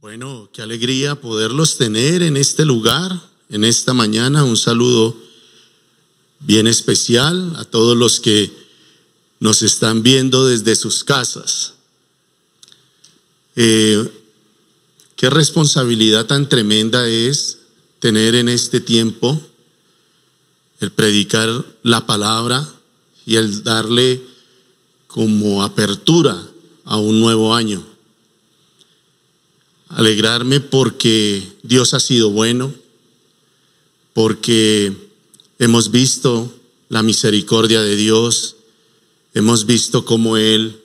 Bueno, 0.00 0.48
qué 0.52 0.62
alegría 0.62 1.16
poderlos 1.16 1.76
tener 1.76 2.22
en 2.22 2.36
este 2.36 2.64
lugar, 2.64 3.20
en 3.50 3.64
esta 3.64 3.92
mañana. 3.92 4.44
Un 4.44 4.56
saludo 4.56 5.16
bien 6.38 6.68
especial 6.68 7.56
a 7.56 7.64
todos 7.64 7.96
los 7.96 8.20
que 8.20 8.52
nos 9.40 9.62
están 9.62 10.04
viendo 10.04 10.46
desde 10.46 10.76
sus 10.76 11.02
casas. 11.02 11.74
Eh, 13.56 14.08
qué 15.16 15.30
responsabilidad 15.30 16.26
tan 16.26 16.48
tremenda 16.48 17.08
es 17.08 17.58
tener 17.98 18.36
en 18.36 18.48
este 18.48 18.80
tiempo 18.80 19.42
el 20.78 20.92
predicar 20.92 21.64
la 21.82 22.06
palabra 22.06 22.72
y 23.26 23.34
el 23.34 23.64
darle 23.64 24.22
como 25.08 25.64
apertura 25.64 26.40
a 26.84 26.98
un 26.98 27.18
nuevo 27.18 27.52
año 27.52 27.87
alegrarme 29.88 30.60
porque 30.60 31.46
Dios 31.62 31.94
ha 31.94 32.00
sido 32.00 32.30
bueno, 32.30 32.72
porque 34.12 34.92
hemos 35.58 35.90
visto 35.90 36.52
la 36.88 37.02
misericordia 37.02 37.80
de 37.82 37.96
Dios, 37.96 38.56
hemos 39.34 39.66
visto 39.66 40.04
cómo 40.04 40.36
Él 40.36 40.80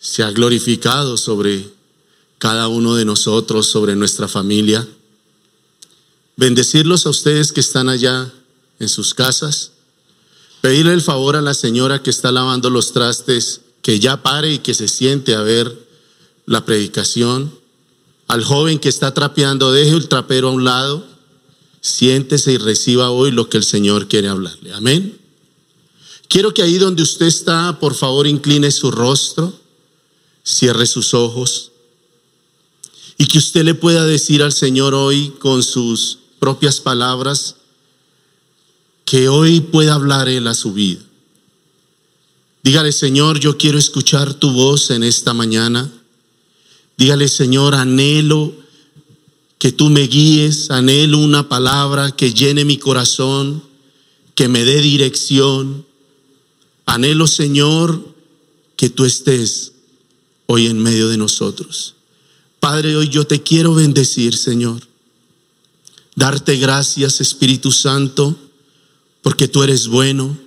se 0.00 0.22
ha 0.22 0.30
glorificado 0.30 1.16
sobre 1.16 1.70
cada 2.38 2.68
uno 2.68 2.96
de 2.96 3.04
nosotros, 3.04 3.68
sobre 3.68 3.94
nuestra 3.94 4.26
familia. 4.26 4.86
Bendecirlos 6.36 7.06
a 7.06 7.10
ustedes 7.10 7.52
que 7.52 7.60
están 7.60 7.88
allá 7.88 8.32
en 8.80 8.88
sus 8.88 9.14
casas. 9.14 9.72
Pedirle 10.60 10.92
el 10.92 11.02
favor 11.02 11.36
a 11.36 11.40
la 11.40 11.54
señora 11.54 12.02
que 12.02 12.10
está 12.10 12.32
lavando 12.32 12.68
los 12.68 12.92
trastes 12.92 13.60
que 13.80 14.00
ya 14.00 14.22
pare 14.22 14.54
y 14.54 14.58
que 14.58 14.74
se 14.74 14.88
siente 14.88 15.34
a 15.34 15.42
ver 15.42 15.86
la 16.46 16.64
predicación 16.64 17.61
al 18.28 18.44
joven 18.44 18.78
que 18.78 18.88
está 18.88 19.12
trapeando, 19.12 19.72
deje 19.72 19.90
el 19.90 20.08
trapero 20.08 20.48
a 20.48 20.52
un 20.52 20.64
lado, 20.64 21.06
siéntese 21.80 22.52
y 22.52 22.58
reciba 22.58 23.10
hoy 23.10 23.30
lo 23.30 23.48
que 23.48 23.58
el 23.58 23.64
Señor 23.64 24.08
quiere 24.08 24.28
hablarle. 24.28 24.72
Amén. 24.72 25.18
Quiero 26.28 26.54
que 26.54 26.62
ahí 26.62 26.78
donde 26.78 27.02
usted 27.02 27.26
está, 27.26 27.78
por 27.78 27.94
favor, 27.94 28.26
incline 28.26 28.70
su 28.70 28.90
rostro, 28.90 29.52
cierre 30.44 30.86
sus 30.86 31.14
ojos 31.14 31.72
y 33.18 33.26
que 33.26 33.38
usted 33.38 33.64
le 33.64 33.74
pueda 33.74 34.04
decir 34.04 34.42
al 34.42 34.52
Señor 34.52 34.94
hoy 34.94 35.34
con 35.38 35.62
sus 35.62 36.18
propias 36.38 36.80
palabras 36.80 37.56
que 39.04 39.28
hoy 39.28 39.60
pueda 39.60 39.94
hablar 39.94 40.28
Él 40.28 40.46
a 40.46 40.54
su 40.54 40.72
vida. 40.72 41.02
Dígale, 42.62 42.92
Señor, 42.92 43.38
yo 43.38 43.58
quiero 43.58 43.78
escuchar 43.78 44.34
tu 44.34 44.52
voz 44.52 44.90
en 44.90 45.02
esta 45.02 45.34
mañana. 45.34 45.92
Dígale, 47.02 47.26
Señor, 47.26 47.74
anhelo 47.74 48.54
que 49.58 49.72
tú 49.72 49.90
me 49.90 50.02
guíes, 50.02 50.70
anhelo 50.70 51.18
una 51.18 51.48
palabra 51.48 52.12
que 52.12 52.32
llene 52.32 52.64
mi 52.64 52.78
corazón, 52.78 53.60
que 54.36 54.46
me 54.46 54.64
dé 54.64 54.80
dirección. 54.80 55.84
Anhelo, 56.86 57.26
Señor, 57.26 58.14
que 58.76 58.88
tú 58.88 59.04
estés 59.04 59.72
hoy 60.46 60.68
en 60.68 60.78
medio 60.78 61.08
de 61.08 61.16
nosotros. 61.16 61.96
Padre, 62.60 62.94
hoy 62.94 63.08
yo 63.08 63.26
te 63.26 63.42
quiero 63.42 63.74
bendecir, 63.74 64.36
Señor. 64.36 64.86
Darte 66.14 66.54
gracias, 66.54 67.20
Espíritu 67.20 67.72
Santo, 67.72 68.36
porque 69.22 69.48
tú 69.48 69.64
eres 69.64 69.88
bueno, 69.88 70.38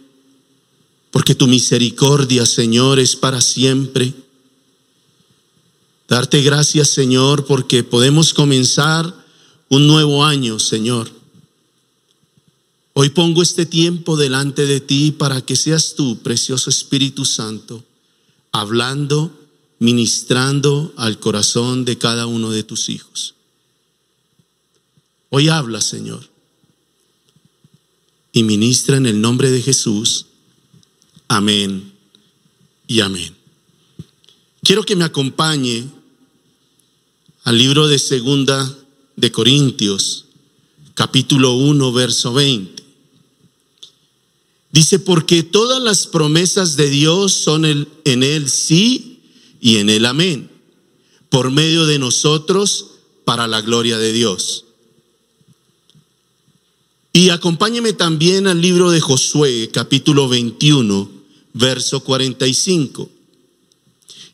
porque 1.12 1.36
tu 1.36 1.47
misericordia, 1.47 2.45
Señor, 2.45 3.00
es 3.00 3.17
para 3.17 3.42
siempre 3.42 4.14
Darte 6.08 6.42
gracias, 6.42 6.89
Señor, 6.89 7.45
porque 7.45 7.84
podemos 7.84 8.34
comenzar 8.34 9.25
un 9.70 9.88
nuevo 9.88 10.23
año, 10.23 10.59
Señor. 10.59 11.09
Hoy 12.94 13.09
pongo 13.09 13.42
este 13.42 13.66
tiempo 13.66 14.16
delante 14.16 14.66
de 14.66 14.80
ti 14.80 15.12
para 15.12 15.41
que 15.41 15.56
seas 15.56 15.96
tú, 15.96 16.19
precioso 16.19 16.69
Espíritu 16.69 17.25
Santo, 17.25 17.84
hablando, 18.52 19.38
ministrando 19.80 20.94
al 20.96 21.19
corazón 21.19 21.84
de 21.84 21.97
cada 21.97 22.25
uno 22.28 22.51
de 22.51 22.63
tus 22.63 22.88
hijos. 22.88 23.34
Hoy 25.30 25.50
habla, 25.50 25.81
Señor, 25.81 26.30
y 28.31 28.44
ministra 28.44 28.96
en 28.96 29.07
el 29.07 29.19
nombre 29.19 29.51
de 29.51 29.62
Jesús. 29.62 30.28
Amén 31.28 31.91
y 32.88 33.01
amén. 33.01 33.34
Quiero 34.66 34.84
que 34.84 34.96
me 34.96 35.06
acompañe 35.06 35.88
al 37.44 37.56
libro 37.56 37.88
de 37.88 38.00
Segunda 38.00 38.76
de 39.16 39.31
Corintios, 39.31 40.26
capítulo 40.96 41.53
1, 41.53 41.94
verso 41.94 42.34
20. 42.34 42.81
Dice, 44.72 44.98
porque 44.98 45.44
todas 45.44 45.84
las 45.84 46.08
promesas 46.08 46.78
de 46.78 46.90
Dios 46.90 47.31
son 47.31 47.64
en 47.66 48.24
él 48.24 48.50
sí 48.50 49.20
y 49.62 49.78
en 49.78 49.92
él 49.92 50.04
amén, 50.08 50.50
por 51.30 51.52
medio 51.52 51.86
de 51.86 52.00
nosotros 52.00 52.88
para 53.24 53.48
la 53.48 53.62
gloria 53.62 54.00
de 54.00 54.14
Dios. 54.14 54.66
Y 57.14 57.30
acompáñeme 57.30 57.94
también 57.94 58.48
al 58.48 58.62
libro 58.62 58.90
de 58.90 59.00
Josué, 59.00 59.70
capítulo 59.72 60.28
21, 60.28 61.08
verso 61.54 62.00
45. 62.00 63.12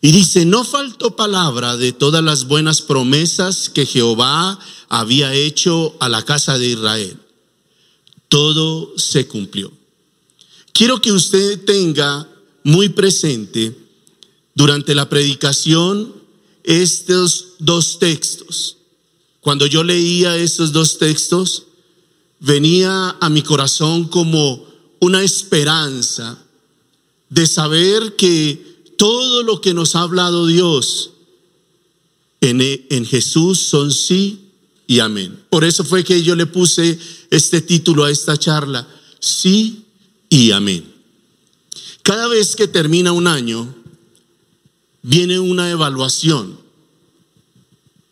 Y 0.02 0.12
dice, 0.12 0.46
no 0.46 0.64
faltó 0.64 1.16
palabra 1.16 1.78
de 1.78 1.94
todas 1.94 2.24
las 2.24 2.48
buenas 2.48 2.82
promesas 2.82 3.70
que 3.70 3.86
Jehová 3.86 4.58
había 4.90 5.34
hecho 5.34 5.96
a 6.00 6.10
la 6.10 6.26
casa 6.26 6.58
de 6.58 6.70
Israel. 6.70 7.18
Todo 8.28 8.98
se 8.98 9.28
cumplió. 9.28 9.72
Quiero 10.74 11.00
que 11.00 11.12
usted 11.12 11.64
tenga 11.66 12.28
muy 12.64 12.90
presente 12.90 13.78
durante 14.56 14.96
la 14.96 15.08
predicación 15.08 16.14
estos 16.64 17.54
dos 17.60 18.00
textos. 18.00 18.78
Cuando 19.40 19.68
yo 19.68 19.84
leía 19.84 20.36
estos 20.36 20.72
dos 20.72 20.98
textos, 20.98 21.68
venía 22.40 23.18
a 23.20 23.30
mi 23.30 23.44
corazón 23.44 24.08
como 24.08 24.66
una 25.00 25.22
esperanza 25.24 26.44
de 27.30 27.46
saber 27.46 28.16
que 28.16 28.71
todo 29.02 29.42
lo 29.42 29.62
que 29.62 29.74
nos 29.74 29.96
ha 29.96 30.02
hablado 30.02 30.46
Dios 30.46 31.10
en, 32.40 33.04
Jesús 33.04 33.58
son 33.58 33.92
sí 33.92 34.52
y 34.86 35.00
amén. 35.00 35.44
Por 35.50 35.64
eso 35.64 35.84
fue 35.84 36.04
que 36.04 36.22
yo 36.22 36.36
le 36.36 36.46
puse 36.46 37.00
este 37.32 37.62
título 37.62 38.04
a 38.04 38.12
esta 38.12 38.38
charla, 38.38 38.88
sí 39.20 39.86
y 40.30 40.52
amén. 40.52 40.86
Cada 42.04 42.28
vez 42.28 42.56
que 42.56 42.68
termina 42.68 43.12
un 43.12 43.26
año, 43.26 43.74
viene 45.02 45.40
una 45.40 45.72
evaluación. 45.72 46.60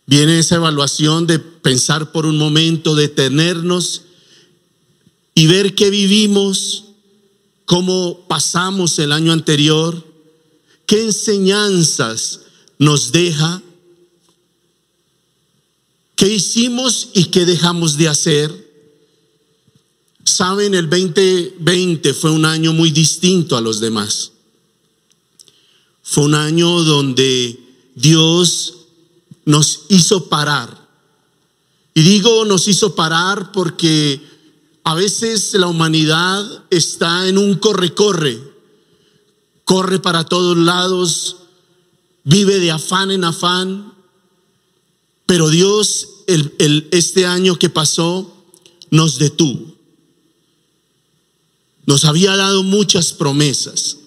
Viene 0.08 0.40
esa 0.40 0.56
evaluación 0.56 1.28
de 1.28 1.38
pensar 1.38 2.12
por 2.12 2.26
un 2.26 2.40
momento, 2.40 2.96
detenernos 2.96 4.06
y 5.36 5.46
ver 5.46 5.76
qué 5.76 5.92
vivimos, 5.92 6.86
cómo 7.66 8.26
pasamos 8.28 8.98
el 8.98 9.12
año 9.12 9.32
anterior, 9.34 10.09
¿Qué 10.90 11.04
enseñanzas 11.04 12.40
nos 12.80 13.12
deja? 13.12 13.62
¿Qué 16.16 16.34
hicimos 16.34 17.10
y 17.14 17.26
qué 17.26 17.46
dejamos 17.46 17.96
de 17.96 18.08
hacer? 18.08 18.50
Saben, 20.24 20.74
el 20.74 20.90
2020 20.90 22.12
fue 22.16 22.32
un 22.32 22.44
año 22.44 22.74
muy 22.74 22.90
distinto 22.90 23.56
a 23.56 23.62
los 23.62 23.80
demás. 23.80 24.32
Fue 26.02 26.24
un 26.24 26.34
año 26.34 26.84
donde 26.84 27.60
Dios 27.94 28.74
nos 29.46 29.82
hizo 29.90 30.28
parar. 30.28 30.90
Y 31.94 32.02
digo 32.02 32.46
nos 32.46 32.68
hizo 32.68 32.96
parar 32.96 33.52
porque 33.52 34.20
a 34.84 34.96
veces 34.96 35.54
la 35.54 35.68
humanidad 35.68 36.64
está 36.72 37.28
en 37.28 37.38
un 37.38 37.60
corre-corre 37.60 38.49
corre 39.70 40.00
para 40.00 40.24
todos 40.24 40.58
lados, 40.58 41.36
vive 42.24 42.58
de 42.58 42.72
afán 42.72 43.12
en 43.12 43.24
afán, 43.24 43.94
pero 45.28 45.48
Dios 45.48 46.08
este 46.26 47.28
año 47.28 47.60
que 47.60 47.70
pasó 47.70 48.36
nos 48.90 49.20
detuvo. 49.20 49.76
Nos 51.86 52.04
había 52.04 52.36
dado 52.36 52.64
muchas 52.64 53.14
promesas. 53.14 53.98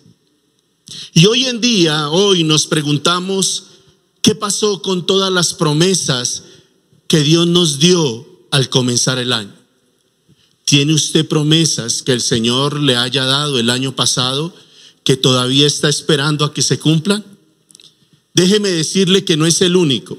Y 1.15 1.27
hoy 1.27 1.45
en 1.45 1.61
día, 1.61 2.11
hoy 2.11 2.43
nos 2.43 2.67
preguntamos, 2.67 3.67
¿qué 4.21 4.35
pasó 4.35 4.83
con 4.83 5.07
todas 5.07 5.33
las 5.33 5.55
promesas 5.55 6.43
que 7.07 7.21
Dios 7.21 7.47
nos 7.47 7.79
dio 7.79 8.27
al 8.51 8.69
comenzar 8.69 9.21
el 9.21 9.33
año? 9.33 9.55
¿Tiene 10.65 10.93
usted 10.93 11.29
promesas 11.29 12.03
que 12.03 12.11
el 12.11 12.21
Señor 12.21 12.81
le 12.81 12.97
haya 12.97 13.25
dado 13.27 13.61
el 13.61 13.71
año 13.71 13.95
pasado? 13.95 14.53
Que 15.05 15.17
todavía 15.17 15.67
está 15.67 15.89
esperando 15.89 16.45
a 16.45 16.55
que 16.55 16.63
se 16.63 16.79
cumplan? 16.79 17.25
Déjeme 18.35 18.71
decirle 18.71 19.25
que 19.25 19.37
no 19.37 19.47
es 19.47 19.61
el 19.61 19.77
único. 19.77 20.17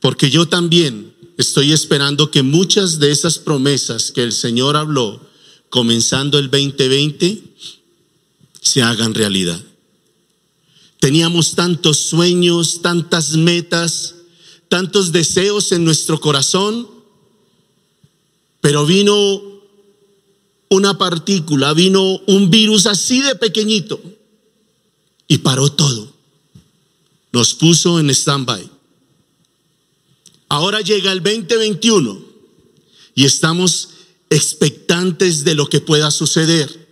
Porque 0.00 0.30
yo 0.30 0.48
también 0.48 1.14
estoy 1.36 1.72
esperando 1.72 2.30
que 2.30 2.42
muchas 2.42 2.98
de 2.98 3.10
esas 3.10 3.38
promesas 3.38 4.12
que 4.12 4.22
el 4.22 4.32
Señor 4.32 4.76
habló 4.76 5.20
comenzando 5.68 6.38
el 6.38 6.50
2020 6.50 7.42
se 8.60 8.82
hagan 8.82 9.14
realidad. 9.14 9.62
Teníamos 11.00 11.54
tantos 11.54 11.98
sueños, 11.98 12.80
tantas 12.82 13.36
metas, 13.36 14.14
tantos 14.68 15.12
deseos 15.12 15.72
en 15.72 15.84
nuestro 15.84 16.20
corazón, 16.20 16.88
pero 18.60 18.86
vino 18.86 19.42
una 20.68 20.98
partícula, 20.98 21.72
vino 21.72 22.18
un 22.26 22.50
virus 22.50 22.86
así 22.86 23.20
de 23.22 23.34
pequeñito 23.36 24.00
y 25.28 25.38
paró 25.38 25.70
todo. 25.70 26.12
Nos 27.32 27.54
puso 27.54 28.00
en 28.00 28.10
stand-by. 28.10 28.70
Ahora 30.48 30.80
llega 30.80 31.12
el 31.12 31.22
2021 31.22 32.24
y 33.14 33.24
estamos 33.24 33.90
expectantes 34.30 35.44
de 35.44 35.54
lo 35.54 35.68
que 35.68 35.80
pueda 35.80 36.10
suceder. 36.10 36.86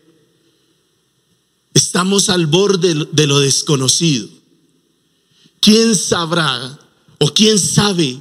Estamos 1.73 2.29
al 2.29 2.47
borde 2.47 2.95
de 3.13 3.27
lo 3.27 3.41
desconocido. 3.41 4.29
¿Quién 5.61 5.97
sabrá 5.97 6.79
o 7.19 7.33
quién 7.33 7.59
sabe 7.59 8.21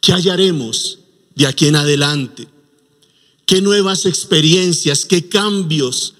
qué 0.00 0.12
hallaremos 0.12 0.98
de 1.34 1.46
aquí 1.46 1.66
en 1.66 1.76
adelante? 1.76 2.48
¿Qué 3.46 3.60
nuevas 3.60 4.06
experiencias, 4.06 5.04
qué 5.04 5.28
cambios 5.28 6.14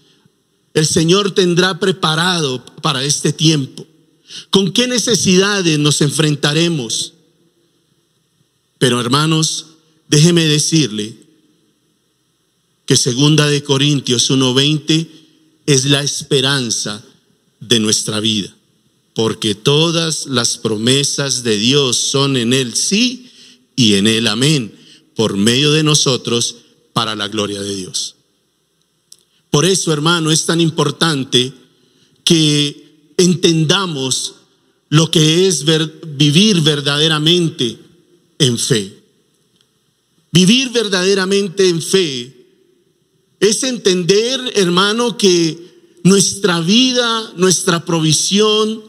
el 0.75 0.87
Señor 0.87 1.35
tendrá 1.35 1.79
preparado 1.79 2.65
para 2.83 3.05
este 3.05 3.33
tiempo? 3.33 3.87
¿Con 4.51 4.73
qué 4.73 4.87
necesidades 4.89 5.79
nos 5.79 6.01
enfrentaremos? 6.01 7.15
Pero 8.79 9.01
hermanos, 9.01 9.67
déjeme 10.09 10.45
decirle 10.47 11.17
que 12.87 12.97
segunda 12.97 13.47
de 13.47 13.63
Corintios 13.63 14.29
1:20 14.31 15.09
es 15.67 15.85
la 15.85 16.03
esperanza 16.03 17.05
de 17.61 17.79
nuestra 17.79 18.19
vida, 18.21 18.55
porque 19.15 19.55
todas 19.55 20.27
las 20.27 20.59
promesas 20.59 21.45
de 21.45 21.57
Dios 21.59 21.97
son 21.97 22.37
en 22.37 22.53
él 22.53 22.75
sí 22.75 23.31
y 23.77 23.95
en 23.95 24.07
él 24.07 24.27
amén, 24.27 24.75
por 25.15 25.37
medio 25.37 25.71
de 25.73 25.85
nosotros 25.85 26.57
para 26.93 27.15
la 27.15 27.29
gloria 27.29 27.63
de 27.63 27.75
Dios. 27.75 28.17
Por 29.51 29.65
eso, 29.65 29.93
hermano, 29.93 30.31
es 30.31 30.47
tan 30.47 30.61
importante 30.61 31.53
que 32.25 33.13
entendamos 33.17 34.35
lo 34.89 35.11
que 35.11 35.47
es 35.47 35.65
vivir 36.17 36.61
verdaderamente 36.61 37.79
en 38.39 38.59
fe. 38.59 39.03
Vivir 40.31 40.71
verdaderamente 40.71 41.69
en 41.69 41.83
fe 41.83 42.47
es 43.41 43.63
entender, 43.63 44.41
hermano, 44.55 45.19
que 45.19 45.99
nuestra 46.05 46.61
vida, 46.61 47.33
nuestra 47.37 47.85
provisión, 47.85 48.83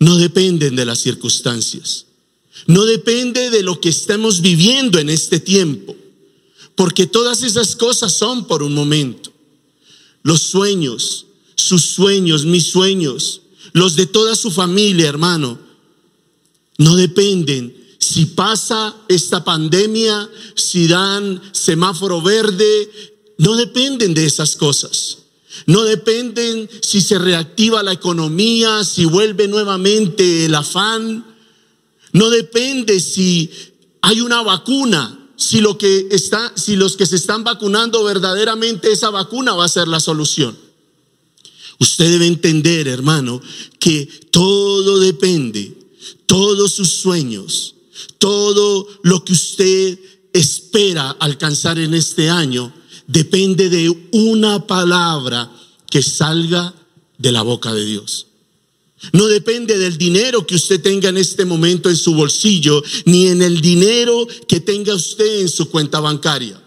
no 0.00 0.16
dependen 0.16 0.76
de 0.76 0.84
las 0.84 1.00
circunstancias. 1.00 2.06
No 2.66 2.84
depende 2.84 3.50
de 3.50 3.62
lo 3.62 3.80
que 3.80 3.88
estemos 3.88 4.40
viviendo 4.40 4.98
en 4.98 5.10
este 5.10 5.40
tiempo. 5.40 5.96
Porque 6.78 7.08
todas 7.08 7.42
esas 7.42 7.74
cosas 7.74 8.12
son 8.12 8.46
por 8.46 8.62
un 8.62 8.72
momento. 8.72 9.32
Los 10.22 10.42
sueños, 10.42 11.26
sus 11.56 11.82
sueños, 11.84 12.44
mis 12.44 12.68
sueños, 12.68 13.40
los 13.72 13.96
de 13.96 14.06
toda 14.06 14.36
su 14.36 14.52
familia, 14.52 15.08
hermano, 15.08 15.58
no 16.76 16.94
dependen 16.94 17.76
si 17.98 18.26
pasa 18.26 18.94
esta 19.08 19.42
pandemia, 19.42 20.30
si 20.54 20.86
dan 20.86 21.42
semáforo 21.50 22.22
verde, 22.22 22.88
no 23.38 23.56
dependen 23.56 24.14
de 24.14 24.26
esas 24.26 24.54
cosas. 24.54 25.18
No 25.66 25.82
dependen 25.82 26.70
si 26.80 27.00
se 27.00 27.18
reactiva 27.18 27.82
la 27.82 27.92
economía, 27.92 28.84
si 28.84 29.04
vuelve 29.04 29.48
nuevamente 29.48 30.44
el 30.44 30.54
afán. 30.54 31.26
No 32.12 32.30
depende 32.30 33.00
si 33.00 33.50
hay 34.00 34.20
una 34.20 34.42
vacuna, 34.42 35.17
si 35.38 35.60
lo 35.60 35.78
que 35.78 36.08
está 36.10 36.52
si 36.56 36.74
los 36.74 36.96
que 36.96 37.06
se 37.06 37.14
están 37.14 37.44
vacunando 37.44 38.02
verdaderamente 38.02 38.90
esa 38.90 39.08
vacuna 39.10 39.54
va 39.54 39.64
a 39.64 39.68
ser 39.68 39.86
la 39.86 40.00
solución. 40.00 40.58
Usted 41.78 42.10
debe 42.10 42.26
entender, 42.26 42.88
hermano, 42.88 43.40
que 43.78 44.06
todo 44.32 44.98
depende, 44.98 45.78
todos 46.26 46.72
sus 46.72 46.90
sueños, 46.90 47.76
todo 48.18 48.88
lo 49.04 49.24
que 49.24 49.32
usted 49.32 50.00
espera 50.32 51.10
alcanzar 51.10 51.78
en 51.78 51.94
este 51.94 52.28
año 52.28 52.74
depende 53.06 53.68
de 53.68 53.88
una 54.10 54.66
palabra 54.66 55.52
que 55.88 56.02
salga 56.02 56.74
de 57.16 57.30
la 57.30 57.42
boca 57.42 57.72
de 57.72 57.84
Dios. 57.84 58.27
No 59.12 59.26
depende 59.26 59.78
del 59.78 59.96
dinero 59.96 60.46
que 60.46 60.56
usted 60.56 60.80
tenga 60.80 61.08
en 61.08 61.18
este 61.18 61.44
momento 61.44 61.88
en 61.88 61.96
su 61.96 62.14
bolsillo, 62.14 62.82
ni 63.04 63.28
en 63.28 63.42
el 63.42 63.60
dinero 63.60 64.26
que 64.48 64.60
tenga 64.60 64.94
usted 64.94 65.40
en 65.40 65.48
su 65.48 65.70
cuenta 65.70 66.00
bancaria. 66.00 66.60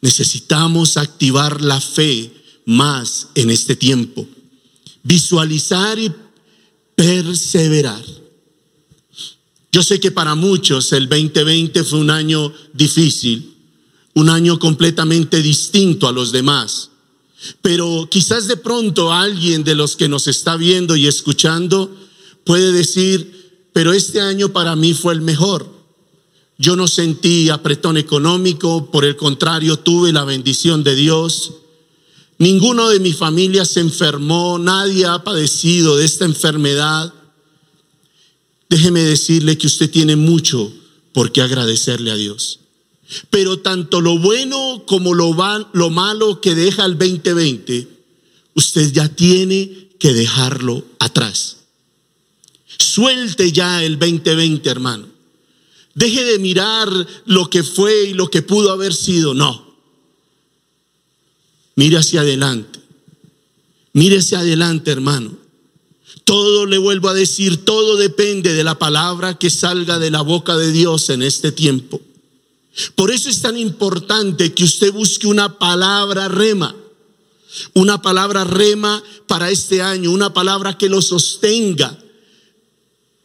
Necesitamos 0.00 0.96
activar 0.96 1.60
la 1.60 1.80
fe 1.80 2.32
más 2.64 3.28
en 3.34 3.50
este 3.50 3.76
tiempo, 3.76 4.26
visualizar 5.02 5.98
y 5.98 6.12
perseverar. 6.94 8.04
Yo 9.70 9.82
sé 9.82 10.00
que 10.00 10.10
para 10.10 10.34
muchos 10.34 10.92
el 10.92 11.08
2020 11.08 11.84
fue 11.84 12.00
un 12.00 12.10
año 12.10 12.52
difícil, 12.72 13.54
un 14.14 14.28
año 14.28 14.58
completamente 14.58 15.40
distinto 15.40 16.08
a 16.08 16.12
los 16.12 16.32
demás. 16.32 16.90
Pero 17.62 18.08
quizás 18.10 18.48
de 18.48 18.56
pronto 18.56 19.12
alguien 19.12 19.64
de 19.64 19.74
los 19.74 19.96
que 19.96 20.08
nos 20.08 20.26
está 20.26 20.56
viendo 20.56 20.96
y 20.96 21.06
escuchando 21.06 21.94
puede 22.44 22.72
decir, 22.72 23.60
pero 23.72 23.92
este 23.92 24.20
año 24.20 24.52
para 24.52 24.74
mí 24.74 24.94
fue 24.94 25.14
el 25.14 25.20
mejor. 25.20 25.78
Yo 26.58 26.74
no 26.74 26.88
sentí 26.88 27.50
apretón 27.50 27.96
económico, 27.96 28.90
por 28.90 29.04
el 29.04 29.16
contrario 29.16 29.78
tuve 29.78 30.12
la 30.12 30.24
bendición 30.24 30.82
de 30.82 30.96
Dios. 30.96 31.52
Ninguno 32.38 32.88
de 32.88 32.98
mi 32.98 33.12
familia 33.12 33.64
se 33.64 33.80
enfermó, 33.80 34.58
nadie 34.58 35.06
ha 35.06 35.22
padecido 35.22 35.96
de 35.96 36.04
esta 36.04 36.24
enfermedad. 36.24 37.14
Déjeme 38.68 39.00
decirle 39.02 39.56
que 39.56 39.68
usted 39.68 39.90
tiene 39.90 40.16
mucho 40.16 40.72
por 41.12 41.30
qué 41.30 41.42
agradecerle 41.42 42.10
a 42.10 42.16
Dios. 42.16 42.57
Pero 43.30 43.60
tanto 43.60 44.00
lo 44.00 44.18
bueno 44.18 44.84
como 44.86 45.14
lo, 45.14 45.34
lo 45.72 45.90
malo 45.90 46.40
que 46.40 46.54
deja 46.54 46.84
el 46.84 46.98
2020, 46.98 47.88
usted 48.54 48.92
ya 48.92 49.08
tiene 49.08 49.88
que 49.98 50.12
dejarlo 50.12 50.84
atrás. 50.98 51.56
Suelte 52.78 53.50
ya 53.50 53.82
el 53.82 53.98
2020, 53.98 54.68
hermano. 54.68 55.08
Deje 55.94 56.22
de 56.22 56.38
mirar 56.38 56.88
lo 57.26 57.50
que 57.50 57.64
fue 57.64 58.10
y 58.10 58.14
lo 58.14 58.30
que 58.30 58.42
pudo 58.42 58.70
haber 58.70 58.94
sido. 58.94 59.34
No. 59.34 59.74
Mire 61.74 61.96
hacia 61.96 62.20
adelante. 62.20 62.78
Mire 63.94 64.18
hacia 64.18 64.40
adelante, 64.40 64.90
hermano. 64.90 65.36
Todo 66.24 66.66
le 66.66 66.78
vuelvo 66.78 67.08
a 67.08 67.14
decir, 67.14 67.64
todo 67.64 67.96
depende 67.96 68.52
de 68.52 68.62
la 68.62 68.78
palabra 68.78 69.38
que 69.38 69.50
salga 69.50 69.98
de 69.98 70.10
la 70.10 70.20
boca 70.20 70.56
de 70.56 70.70
Dios 70.70 71.08
en 71.10 71.22
este 71.22 71.52
tiempo. 71.52 72.00
Por 72.94 73.10
eso 73.10 73.28
es 73.28 73.42
tan 73.42 73.56
importante 73.56 74.54
que 74.54 74.64
usted 74.64 74.92
busque 74.92 75.26
una 75.26 75.58
palabra 75.58 76.28
rema, 76.28 76.74
una 77.74 78.00
palabra 78.00 78.44
rema 78.44 79.02
para 79.26 79.50
este 79.50 79.82
año, 79.82 80.12
una 80.12 80.32
palabra 80.32 80.78
que 80.78 80.88
lo 80.88 81.02
sostenga 81.02 81.98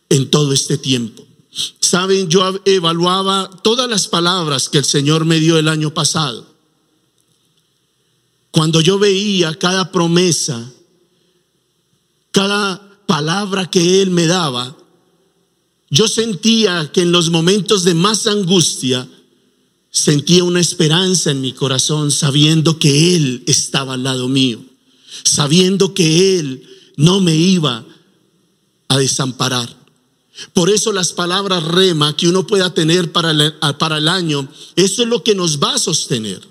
en 0.09 0.29
todo 0.29 0.53
este 0.53 0.77
tiempo. 0.77 1.25
Saben, 1.79 2.29
yo 2.29 2.59
evaluaba 2.65 3.49
todas 3.63 3.87
las 3.87 4.07
palabras 4.07 4.69
que 4.69 4.79
el 4.79 4.85
Señor 4.85 5.25
me 5.25 5.39
dio 5.39 5.57
el 5.59 5.67
año 5.67 5.93
pasado. 5.93 6.47
Cuando 8.49 8.81
yo 8.81 8.97
veía 8.97 9.53
cada 9.53 9.91
promesa, 9.91 10.71
cada 12.31 12.81
palabra 13.05 13.69
que 13.69 14.01
Él 14.01 14.09
me 14.09 14.25
daba, 14.25 14.75
yo 15.91 16.07
sentía 16.07 16.91
que 16.91 17.01
en 17.01 17.11
los 17.11 17.29
momentos 17.29 17.83
de 17.83 17.93
más 17.93 18.25
angustia, 18.25 19.07
Sentía 19.95 20.43
una 20.43 20.59
esperanza 20.59 21.29
en 21.29 21.39
mi 21.39 21.53
corazón 21.53 22.09
sabiendo 22.09 22.79
que 22.79 23.15
Él 23.15 23.43
estaba 23.45 23.93
al 23.93 24.01
lado 24.01 24.27
mío, 24.27 24.59
sabiendo 25.23 25.93
que 25.93 26.39
Él 26.39 26.67
no 26.97 27.21
me 27.21 27.35
iba 27.35 27.85
a 28.87 28.97
desamparar. 28.97 29.77
Por 30.53 30.71
eso 30.71 30.91
las 30.91 31.13
palabras 31.13 31.63
rema 31.63 32.17
que 32.17 32.27
uno 32.27 32.47
pueda 32.47 32.73
tener 32.73 33.11
para 33.11 33.29
el, 33.29 33.53
para 33.77 33.99
el 33.99 34.07
año, 34.07 34.49
eso 34.75 35.03
es 35.03 35.07
lo 35.07 35.23
que 35.23 35.35
nos 35.35 35.61
va 35.61 35.75
a 35.75 35.79
sostener. 35.79 36.41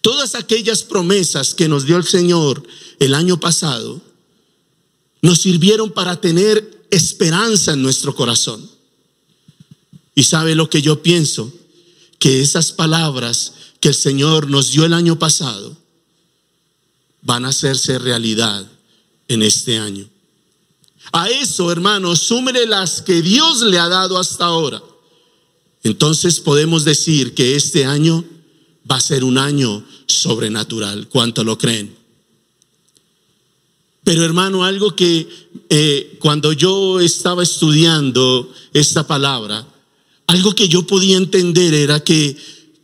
Todas 0.00 0.34
aquellas 0.34 0.82
promesas 0.82 1.52
que 1.52 1.68
nos 1.68 1.84
dio 1.84 1.98
el 1.98 2.04
Señor 2.04 2.66
el 2.98 3.14
año 3.14 3.38
pasado, 3.38 4.00
nos 5.20 5.40
sirvieron 5.42 5.90
para 5.92 6.18
tener 6.18 6.86
esperanza 6.90 7.74
en 7.74 7.82
nuestro 7.82 8.14
corazón. 8.14 8.70
Y 10.14 10.22
sabe 10.22 10.54
lo 10.54 10.70
que 10.70 10.80
yo 10.80 11.02
pienso, 11.02 11.52
que 12.20 12.40
esas 12.40 12.70
palabras 12.70 13.54
que 13.80 13.88
el 13.88 13.94
Señor 13.94 14.48
nos 14.48 14.70
dio 14.70 14.84
el 14.84 14.92
año 14.92 15.18
pasado 15.18 15.76
van 17.22 17.44
a 17.44 17.48
hacerse 17.48 17.98
realidad 17.98 18.70
en 19.26 19.42
este 19.42 19.78
año. 19.78 20.08
A 21.12 21.28
eso, 21.28 21.72
hermanos, 21.72 22.20
súmele 22.20 22.66
las 22.66 23.02
que 23.02 23.22
Dios 23.22 23.62
le 23.62 23.78
ha 23.78 23.88
dado 23.88 24.18
hasta 24.18 24.44
ahora. 24.44 24.82
Entonces 25.82 26.40
podemos 26.40 26.84
decir 26.84 27.34
que 27.34 27.56
este 27.56 27.86
año 27.86 28.24
va 28.88 28.96
a 28.96 29.00
ser 29.00 29.24
un 29.24 29.38
año 29.38 29.82
sobrenatural. 30.06 31.08
¿Cuánto 31.08 31.42
lo 31.42 31.56
creen? 31.56 31.96
Pero 34.04 34.24
hermano, 34.24 34.64
algo 34.64 34.94
que 34.94 35.28
eh, 35.70 36.18
cuando 36.20 36.52
yo 36.52 37.00
estaba 37.00 37.42
estudiando 37.42 38.52
esta 38.74 39.06
palabra, 39.06 39.66
algo 40.30 40.54
que 40.54 40.68
yo 40.68 40.86
podía 40.86 41.16
entender 41.16 41.74
era 41.74 41.98
que 41.98 42.36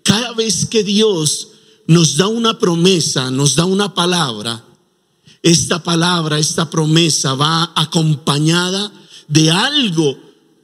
cada 0.02 0.32
vez 0.32 0.66
que 0.66 0.82
Dios 0.82 1.50
nos 1.86 2.16
da 2.16 2.26
una 2.26 2.58
promesa, 2.58 3.30
nos 3.30 3.54
da 3.54 3.64
una 3.66 3.94
palabra, 3.94 4.64
esta 5.44 5.80
palabra, 5.80 6.40
esta 6.40 6.68
promesa 6.68 7.34
va 7.34 7.72
acompañada 7.76 8.92
de 9.28 9.52
algo 9.52 10.18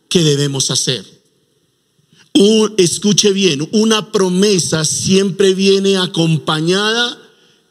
que 0.09 0.25
debemos 0.25 0.73
hacer. 0.73 1.07
escuche 2.79 3.31
bien, 3.31 3.69
una 3.71 4.11
promesa 4.11 4.85
siempre 4.85 5.55
viene 5.55 5.99
acompañada 5.99 7.17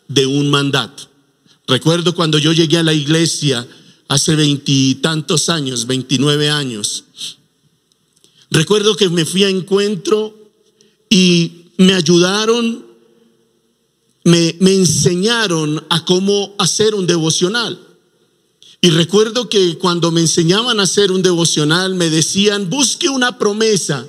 de 0.08 0.26
un 0.26 0.50
mandato. 0.50 1.10
Recuerdo 1.68 2.16
cuando 2.16 2.38
yo 2.38 2.54
llegué 2.54 2.78
a 2.78 2.84
la 2.84 2.94
iglesia 2.94 3.68
hace 4.08 4.38
veintitantos 4.38 5.50
años, 5.50 5.86
veintinueve 5.86 6.50
años. 6.50 7.04
Recuerdo 8.52 8.96
que 8.96 9.10
me 9.10 9.26
fui 9.26 9.46
a 9.46 9.50
encuentro 9.50 10.38
y 11.10 11.72
me 11.78 11.94
ayudaron, 11.94 12.86
me, 14.26 14.56
me 14.60 14.76
enseñaron 14.76 15.84
a 15.90 16.04
cómo 16.06 16.54
hacer 16.60 16.94
un 16.94 17.08
devocional. 17.08 17.80
Y 18.82 18.90
recuerdo 18.90 19.48
que 19.48 19.78
cuando 19.78 20.12
me 20.12 20.22
enseñaban 20.22 20.80
a 20.80 20.84
hacer 20.84 21.12
un 21.12 21.22
devocional 21.22 21.96
me 21.96 22.10
decían, 22.10 22.70
busque 22.70 23.10
una 23.10 23.38
promesa, 23.38 24.06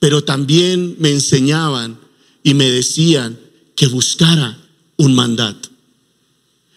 pero 0.00 0.24
también 0.24 0.96
me 0.98 1.10
enseñaban 1.10 1.98
y 2.42 2.54
me 2.54 2.70
decían 2.70 3.38
que 3.76 3.86
buscara 3.86 4.58
un 4.96 5.14
mandato. 5.14 5.68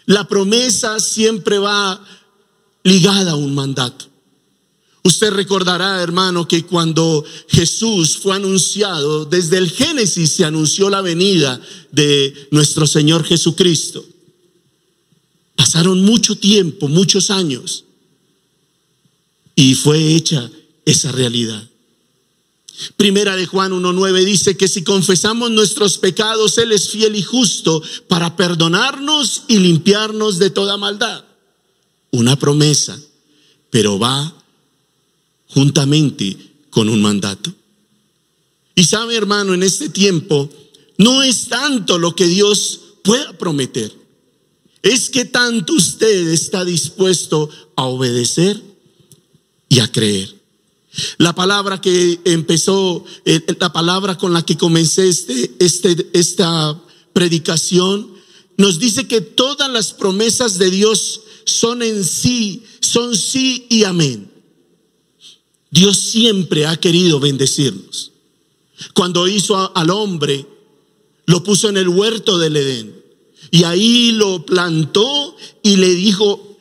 La 0.05 0.27
promesa 0.27 0.99
siempre 0.99 1.57
va 1.57 2.03
ligada 2.83 3.31
a 3.31 3.35
un 3.35 3.55
mandato. 3.55 4.05
Usted 5.05 5.29
recordará, 5.33 6.01
hermano, 6.01 6.47
que 6.47 6.65
cuando 6.65 7.23
Jesús 7.47 8.17
fue 8.17 8.35
anunciado, 8.35 9.25
desde 9.25 9.59
el 9.59 9.69
Génesis 9.69 10.31
se 10.31 10.45
anunció 10.45 10.89
la 10.89 11.01
venida 11.01 11.61
de 11.91 12.47
nuestro 12.49 12.87
Señor 12.87 13.23
Jesucristo. 13.23 14.03
Pasaron 15.55 16.01
mucho 16.01 16.35
tiempo, 16.35 16.87
muchos 16.87 17.29
años, 17.29 17.83
y 19.53 19.75
fue 19.75 20.15
hecha 20.15 20.49
esa 20.85 21.11
realidad. 21.11 21.69
Primera 22.97 23.35
de 23.35 23.45
Juan 23.45 23.73
1.9 23.73 24.25
dice 24.25 24.57
que 24.57 24.67
si 24.67 24.83
confesamos 24.83 25.51
nuestros 25.51 25.99
pecados, 25.99 26.57
Él 26.57 26.71
es 26.71 26.89
fiel 26.89 27.15
y 27.15 27.21
justo 27.21 27.83
para 28.07 28.35
perdonarnos 28.35 29.43
y 29.49 29.59
limpiarnos 29.59 30.39
de 30.39 30.49
toda 30.49 30.77
maldad. 30.77 31.25
Una 32.09 32.39
promesa, 32.39 32.99
pero 33.69 33.99
va 33.99 34.41
juntamente 35.47 36.37
con 36.69 36.89
un 36.89 37.01
mandato. 37.01 37.53
Y 38.75 38.83
sabe, 38.83 39.15
hermano, 39.15 39.53
en 39.53 39.63
este 39.63 39.89
tiempo 39.89 40.49
no 40.97 41.23
es 41.23 41.47
tanto 41.47 41.97
lo 41.97 42.15
que 42.15 42.27
Dios 42.27 42.81
pueda 43.03 43.37
prometer, 43.37 43.91
es 44.81 45.09
que 45.09 45.25
tanto 45.25 45.73
usted 45.73 46.27
está 46.27 46.65
dispuesto 46.65 47.49
a 47.75 47.85
obedecer 47.85 48.61
y 49.69 49.79
a 49.79 49.91
creer. 49.91 50.35
La 51.17 51.33
palabra 51.33 51.81
que 51.81 52.19
empezó, 52.25 53.03
eh, 53.25 53.41
la 53.59 53.73
palabra 53.73 54.17
con 54.17 54.33
la 54.33 54.45
que 54.45 54.57
comencé 54.57 55.09
este, 55.09 55.55
este, 55.59 56.09
esta 56.13 56.81
predicación, 57.13 58.13
nos 58.57 58.79
dice 58.79 59.07
que 59.07 59.21
todas 59.21 59.69
las 59.69 59.93
promesas 59.93 60.57
de 60.57 60.69
Dios 60.69 61.21
son 61.45 61.81
en 61.81 62.03
sí, 62.03 62.63
son 62.79 63.15
sí 63.15 63.65
y 63.69 63.83
amén. 63.83 64.31
Dios 65.75 65.97
siempre 65.97 66.65
ha 66.65 66.77
querido 66.77 67.19
bendecirnos. 67.19 68.11
Cuando 68.93 69.27
hizo 69.27 69.75
al 69.75 69.89
hombre, 69.89 70.47
lo 71.25 71.43
puso 71.43 71.67
en 71.69 71.75
el 71.75 71.89
huerto 71.89 72.37
del 72.37 72.55
Edén. 72.55 73.03
Y 73.51 73.63
ahí 73.65 74.13
lo 74.13 74.45
plantó 74.45 75.35
y 75.61 75.75
le 75.75 75.93
dijo, 75.93 76.57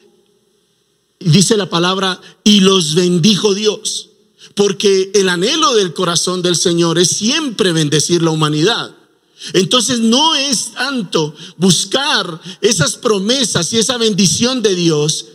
dice 1.20 1.56
la 1.56 1.70
palabra, 1.70 2.20
y 2.42 2.60
los 2.60 2.94
bendijo 2.94 3.54
Dios 3.54 4.10
porque 4.54 5.10
el 5.14 5.28
anhelo 5.28 5.74
del 5.74 5.94
corazón 5.94 6.42
del 6.42 6.56
Señor 6.56 6.98
es 6.98 7.08
siempre 7.08 7.72
bendecir 7.72 8.22
la 8.22 8.30
humanidad. 8.30 8.94
Entonces 9.52 9.98
no 10.00 10.34
es 10.34 10.72
tanto 10.72 11.34
buscar 11.56 12.40
esas 12.60 12.96
promesas 12.96 13.72
y 13.72 13.78
esa 13.78 13.98
bendición 13.98 14.62
de 14.62 14.74
Dios, 14.74 15.26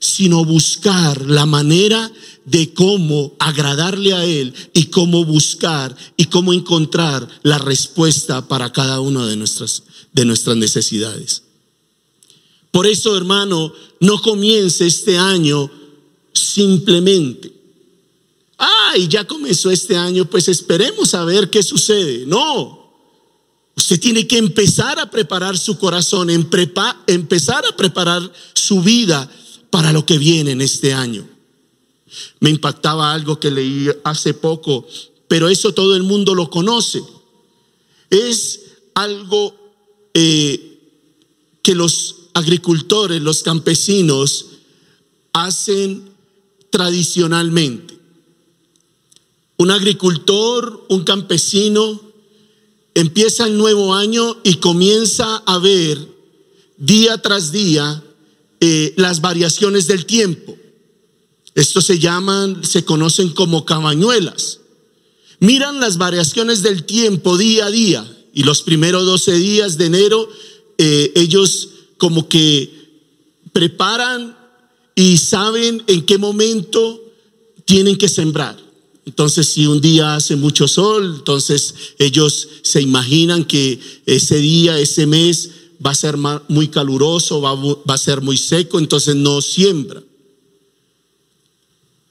sino 0.00 0.44
buscar 0.44 1.20
la 1.26 1.46
manera 1.46 2.10
de 2.46 2.72
cómo 2.74 3.34
agradarle 3.38 4.14
a 4.14 4.24
Él 4.24 4.52
y 4.72 4.86
cómo 4.86 5.24
buscar 5.24 5.94
y 6.16 6.24
cómo 6.24 6.52
encontrar 6.52 7.28
la 7.42 7.58
respuesta 7.58 8.48
para 8.48 8.72
cada 8.72 9.00
una 9.00 9.26
de 9.26 9.36
nuestras, 9.36 9.84
de 10.12 10.24
nuestras 10.24 10.56
necesidades. 10.56 11.42
Por 12.72 12.86
eso, 12.86 13.16
hermano, 13.16 13.72
no 14.00 14.20
comience 14.20 14.86
este 14.86 15.18
año 15.18 15.70
simplemente 16.32 17.60
ah, 18.60 18.92
y 18.96 19.08
ya 19.08 19.26
comenzó 19.26 19.70
este 19.70 19.96
año, 19.96 20.26
pues 20.26 20.46
esperemos 20.48 21.14
a 21.14 21.24
ver 21.24 21.50
qué 21.50 21.62
sucede. 21.62 22.24
No, 22.26 22.92
usted 23.74 23.98
tiene 23.98 24.26
que 24.26 24.38
empezar 24.38 24.98
a 25.00 25.10
preparar 25.10 25.58
su 25.58 25.78
corazón, 25.78 26.30
empezar 26.30 27.64
a 27.66 27.76
preparar 27.76 28.30
su 28.54 28.82
vida 28.82 29.28
para 29.70 29.92
lo 29.92 30.04
que 30.04 30.18
viene 30.18 30.52
en 30.52 30.60
este 30.60 30.92
año. 30.92 31.26
Me 32.40 32.50
impactaba 32.50 33.12
algo 33.12 33.38
que 33.38 33.50
leí 33.50 33.88
hace 34.04 34.34
poco, 34.34 34.86
pero 35.28 35.48
eso 35.48 35.72
todo 35.72 35.94
el 35.96 36.02
mundo 36.02 36.34
lo 36.34 36.50
conoce. 36.50 37.02
Es 38.10 38.60
algo 38.94 39.54
eh, 40.12 40.78
que 41.62 41.74
los 41.74 42.16
agricultores, 42.34 43.22
los 43.22 43.42
campesinos 43.42 44.46
hacen 45.32 46.10
tradicionalmente. 46.70 47.98
Un 49.56 49.70
agricultor, 49.70 50.86
un 50.88 51.04
campesino, 51.04 52.00
empieza 52.94 53.46
el 53.46 53.56
nuevo 53.56 53.94
año 53.94 54.36
y 54.42 54.56
comienza 54.56 55.36
a 55.36 55.58
ver 55.58 56.08
día 56.76 57.18
tras 57.18 57.52
día 57.52 58.02
eh, 58.60 58.94
las 58.96 59.20
variaciones 59.20 59.86
del 59.86 60.06
tiempo. 60.06 60.56
Estos 61.54 61.86
se 61.86 61.98
llaman, 61.98 62.62
se 62.64 62.84
conocen 62.84 63.30
como 63.30 63.64
cabañuelas. 63.64 64.60
Miran 65.40 65.80
las 65.80 65.96
variaciones 65.96 66.62
del 66.62 66.84
tiempo 66.84 67.38
día 67.38 67.66
a 67.66 67.70
día 67.70 68.16
y 68.34 68.44
los 68.44 68.62
primeros 68.62 69.04
12 69.06 69.32
días 69.38 69.78
de 69.78 69.86
enero 69.86 70.28
eh, 70.78 71.12
ellos 71.16 71.68
como 71.96 72.28
que 72.28 72.70
preparan 73.52 74.36
y 74.94 75.16
saben 75.18 75.82
en 75.86 76.04
qué 76.06 76.18
momento 76.18 77.02
tienen 77.64 77.96
que 77.96 78.08
sembrar. 78.08 78.56
Entonces, 79.06 79.48
si 79.48 79.66
un 79.66 79.80
día 79.80 80.14
hace 80.14 80.36
mucho 80.36 80.68
sol, 80.68 81.16
entonces 81.18 81.74
ellos 81.98 82.48
se 82.62 82.80
imaginan 82.80 83.44
que 83.44 83.80
ese 84.06 84.36
día, 84.38 84.78
ese 84.78 85.06
mes 85.06 85.50
va 85.84 85.90
a 85.90 85.94
ser 85.94 86.16
muy 86.16 86.68
caluroso, 86.68 87.40
va, 87.40 87.94
a 87.94 87.98
ser 87.98 88.20
muy 88.20 88.36
seco, 88.36 88.78
entonces 88.78 89.16
no 89.16 89.40
siembra. 89.40 90.02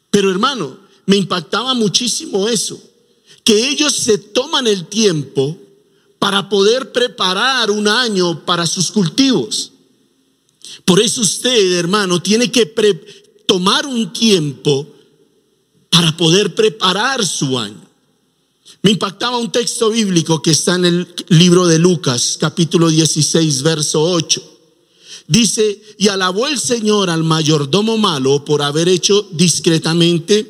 Pero 0.09 0.31
hermano, 0.31 0.77
me 1.05 1.17
impactaba 1.17 1.73
muchísimo 1.73 2.47
eso, 2.47 2.81
que 3.43 3.69
ellos 3.69 3.95
se 3.95 4.17
toman 4.17 4.67
el 4.67 4.87
tiempo 4.87 5.57
para 6.17 6.49
poder 6.49 6.91
preparar 6.91 7.71
un 7.71 7.87
año 7.87 8.43
para 8.43 8.65
sus 8.65 8.91
cultivos. 8.91 9.71
Por 10.83 10.99
eso 10.99 11.21
usted, 11.21 11.73
hermano, 11.73 12.21
tiene 12.21 12.51
que 12.51 12.65
tomar 13.45 13.85
un 13.85 14.11
tiempo 14.11 14.87
para 15.89 16.15
poder 16.15 16.53
preparar 16.55 17.25
su 17.25 17.57
año. 17.57 17.88
Me 18.81 18.91
impactaba 18.91 19.37
un 19.37 19.51
texto 19.51 19.89
bíblico 19.89 20.41
que 20.41 20.51
está 20.51 20.75
en 20.75 20.85
el 20.85 21.07
libro 21.27 21.67
de 21.67 21.79
Lucas, 21.79 22.37
capítulo 22.39 22.89
16, 22.89 23.61
verso 23.61 24.01
8. 24.01 24.41
Dice, 25.27 25.81
y 25.97 26.07
alabó 26.07 26.47
el 26.47 26.57
Señor 26.57 27.09
al 27.09 27.23
mayordomo 27.23 27.97
malo 27.97 28.45
por 28.45 28.61
haber 28.61 28.87
hecho 28.87 29.27
discretamente, 29.31 30.49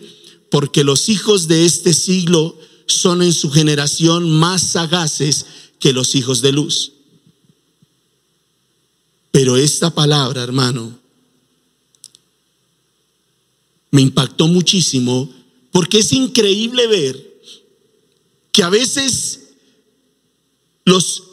porque 0.51 0.83
los 0.83 1.09
hijos 1.09 1.48
de 1.48 1.65
este 1.65 1.93
siglo 1.93 2.55
son 2.86 3.24
en 3.24 3.33
su 3.33 3.50
generación 3.50 4.29
más 4.29 4.62
sagaces 4.62 5.45
que 5.79 5.91
los 5.91 6.13
hijos 6.13 6.41
de 6.41 6.51
luz. 6.51 6.93
Pero 9.31 9.57
esta 9.57 9.93
palabra, 9.93 10.43
hermano, 10.43 11.00
me 13.91 14.01
impactó 14.01 14.48
muchísimo 14.48 15.29
porque 15.71 16.00
es 16.00 16.13
increíble 16.13 16.88
ver 16.88 17.28
que 18.59 18.63
a 18.65 18.69
veces 18.69 19.51
los, 20.83 21.23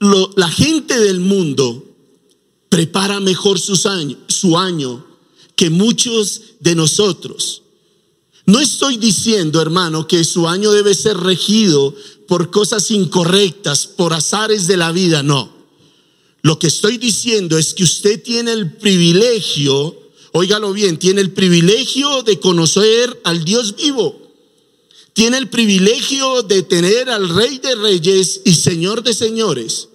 la 0.00 0.48
gente 0.48 0.98
del 0.98 1.20
mundo 1.20 1.94
prepara 2.68 3.20
mejor 3.20 3.60
sus 3.60 3.86
su 4.26 4.58
año 4.58 5.06
que 5.54 5.70
muchos 5.70 6.40
de 6.58 6.74
nosotros. 6.74 7.62
No 8.46 8.58
estoy 8.58 8.96
diciendo, 8.96 9.62
hermano, 9.62 10.08
que 10.08 10.24
su 10.24 10.48
año 10.48 10.72
debe 10.72 10.94
ser 10.94 11.18
regido 11.18 11.94
por 12.26 12.50
cosas 12.50 12.90
incorrectas, 12.90 13.86
por 13.86 14.12
azares 14.12 14.66
de 14.66 14.76
la 14.76 14.90
vida, 14.90 15.22
no. 15.22 15.54
Lo 16.42 16.58
que 16.58 16.66
estoy 16.66 16.98
diciendo 16.98 17.56
es 17.56 17.74
que 17.74 17.84
usted 17.84 18.20
tiene 18.20 18.50
el 18.50 18.72
privilegio, 18.72 19.96
óigalo 20.32 20.72
bien, 20.72 20.98
tiene 20.98 21.20
el 21.20 21.30
privilegio 21.30 22.24
de 22.24 22.40
conocer 22.40 23.20
al 23.22 23.44
Dios 23.44 23.76
vivo. 23.76 24.23
Tiene 25.14 25.38
el 25.38 25.48
privilegio 25.48 26.42
de 26.42 26.62
tener 26.62 27.08
al 27.08 27.30
Rey 27.30 27.58
de 27.58 27.74
Reyes 27.76 28.42
y 28.44 28.54
Señor 28.54 29.02
de 29.02 29.14
Señores 29.14 29.88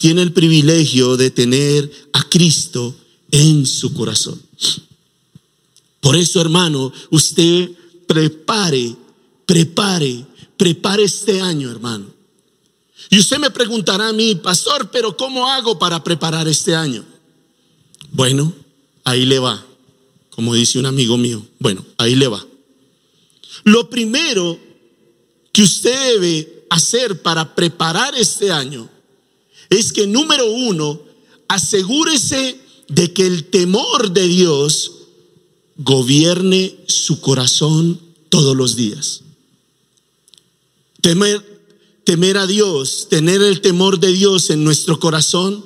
tiene 0.00 0.22
el 0.22 0.32
privilegio 0.32 1.18
de 1.18 1.30
tener 1.30 2.08
a 2.14 2.22
Cristo 2.22 2.96
en 3.30 3.66
su 3.66 3.92
corazón. 3.92 4.40
Por 6.00 6.16
eso, 6.16 6.40
hermano, 6.40 6.90
usted 7.10 7.70
prepare, 8.06 8.96
prepare, 9.44 10.24
prepare 10.56 11.02
este 11.04 11.42
año, 11.42 11.70
hermano. 11.70 12.06
Y 13.10 13.18
usted 13.18 13.38
me 13.38 13.50
preguntará 13.50 14.08
a 14.08 14.12
mí, 14.14 14.36
pastor, 14.36 14.90
pero 14.90 15.14
¿cómo 15.14 15.46
hago 15.46 15.78
para 15.78 16.02
preparar 16.02 16.48
este 16.48 16.74
año? 16.74 17.04
Bueno, 18.10 18.54
ahí 19.04 19.26
le 19.26 19.38
va, 19.38 19.62
como 20.30 20.54
dice 20.54 20.78
un 20.78 20.86
amigo 20.86 21.18
mío. 21.18 21.46
Bueno, 21.58 21.84
ahí 21.98 22.14
le 22.14 22.26
va. 22.26 22.42
Lo 23.64 23.90
primero 23.90 24.58
que 25.52 25.62
usted 25.62 26.14
debe 26.14 26.64
hacer 26.70 27.22
para 27.22 27.54
preparar 27.54 28.14
este 28.14 28.50
año 28.50 28.88
es 29.68 29.92
que 29.92 30.06
número 30.06 30.50
uno, 30.50 31.00
asegúrese 31.48 32.58
de 32.88 33.12
que 33.12 33.26
el 33.26 33.44
temor 33.50 34.10
de 34.12 34.26
Dios 34.26 34.92
gobierne 35.76 36.76
su 36.86 37.20
corazón 37.20 38.00
todos 38.28 38.56
los 38.56 38.76
días. 38.76 39.22
Temer, 41.00 41.64
temer 42.04 42.36
a 42.36 42.46
Dios, 42.46 43.06
tener 43.08 43.40
el 43.42 43.60
temor 43.60 44.00
de 44.00 44.12
Dios 44.12 44.50
en 44.50 44.64
nuestro 44.64 44.98
corazón, 45.00 45.64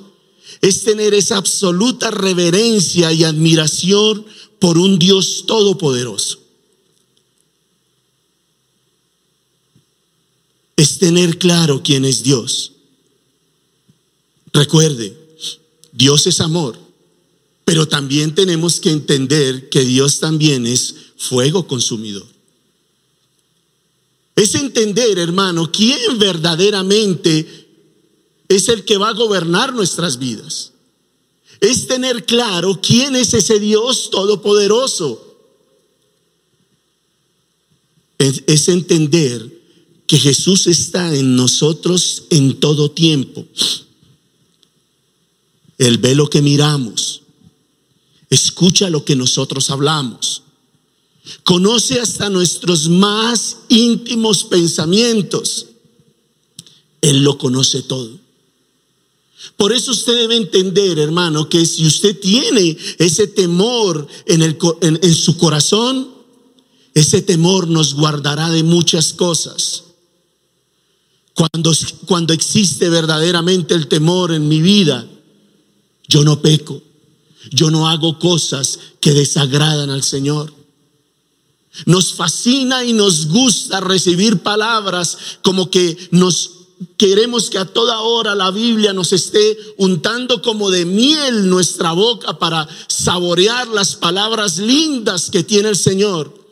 es 0.61 0.83
tener 0.83 1.13
esa 1.13 1.37
absoluta 1.37 2.11
reverencia 2.11 3.11
y 3.11 3.23
admiración 3.23 4.25
por 4.59 4.77
un 4.77 4.97
Dios 4.99 5.43
todopoderoso. 5.47 6.44
Es 10.75 10.97
tener 10.99 11.37
claro 11.37 11.81
quién 11.83 12.05
es 12.05 12.23
Dios. 12.23 12.73
Recuerde, 14.51 15.17
Dios 15.91 16.27
es 16.27 16.39
amor, 16.41 16.77
pero 17.63 17.87
también 17.87 18.35
tenemos 18.35 18.79
que 18.79 18.89
entender 18.89 19.69
que 19.69 19.81
Dios 19.81 20.19
también 20.19 20.67
es 20.67 20.95
fuego 21.17 21.67
consumidor. 21.67 22.27
Es 24.35 24.53
entender, 24.55 25.17
hermano, 25.17 25.71
quién 25.71 26.19
verdaderamente 26.19 27.67
es 28.49 28.67
el 28.67 28.83
que 28.83 28.97
va 28.97 29.09
a 29.09 29.13
gobernar 29.13 29.73
nuestras 29.73 30.19
vidas. 30.19 30.73
Es 31.61 31.87
tener 31.87 32.25
claro 32.25 32.79
quién 32.81 33.15
es 33.15 33.33
ese 33.33 33.59
Dios 33.59 34.09
todopoderoso. 34.09 35.21
Es, 38.17 38.43
es, 38.47 38.67
entender 38.67 39.54
que 40.07 40.19
Jesús 40.19 40.67
está 40.67 41.15
en 41.15 41.35
nosotros 41.35 42.23
en 42.29 42.59
todo 42.59 42.91
tiempo. 42.91 43.45
Él 45.77 45.97
ve 45.97 46.15
lo 46.15 46.29
que 46.29 46.41
miramos, 46.41 47.21
escucha 48.29 48.89
lo 48.89 49.03
que 49.03 49.15
nosotros 49.15 49.69
hablamos, 49.69 50.43
conoce 51.43 51.99
hasta 51.99 52.29
nuestros 52.29 52.87
más 52.87 53.57
íntimos 53.69 54.43
pensamientos. 54.43 55.67
Él 57.01 57.23
lo 57.23 57.37
conoce 57.37 57.81
todo. 57.83 58.19
Por 59.57 59.73
eso 59.73 59.91
usted 59.91 60.15
debe 60.15 60.35
entender, 60.37 60.97
hermano, 60.97 61.49
que 61.49 61.65
si 61.65 61.85
usted 61.85 62.19
tiene 62.19 62.77
ese 62.97 63.27
temor 63.27 64.07
en, 64.25 64.41
el, 64.41 64.57
en, 64.81 65.13
su 65.13 65.37
corazón, 65.37 66.09
ese 66.93 67.21
temor 67.21 67.67
nos 67.67 67.93
guardará 67.93 68.49
de 68.49 68.63
muchas 68.63 69.13
cosas. 69.13 69.84
Cuando, 71.35 71.71
cuando 72.07 72.33
existe 72.33 72.89
verdaderamente 72.89 73.75
el 73.75 73.87
temor 73.87 74.31
en 74.31 74.47
mi 74.47 74.61
vida, 74.61 75.05
yo 76.07 76.23
no 76.23 76.41
peco. 76.41 76.81
Yo 77.51 77.69
no 77.69 77.87
hago 77.87 78.17
cosas 78.19 78.79
que 78.99 79.11
desagradan 79.11 79.89
al 79.89 80.01
Señor. 80.01 80.51
Nos 81.85 82.13
fascina 82.13 82.85
y 82.85 82.93
nos 82.93 83.27
gusta 83.27 83.81
recibir 83.81 84.41
palabras 84.41 85.17
como 85.43 85.69
que 85.69 85.97
nos 86.11 86.51
queremos 86.97 87.49
que 87.49 87.57
a 87.57 87.65
toda 87.65 87.99
hora 87.99 88.33
la 88.33 88.49
Biblia 88.51 88.93
nos 88.93 89.11
esté 89.13 89.57
untando 89.77 90.41
como 90.41 90.71
de 90.71 90.85
miel 90.85 91.49
nuestra 91.49 91.91
boca 91.91 92.39
para 92.39 92.67
saborear 92.87 93.67
las 93.67 93.95
palabras 93.95 94.57
lindas 94.57 95.29
que 95.29 95.43
tiene 95.43 95.69
el 95.69 95.75
Señor. 95.75 96.44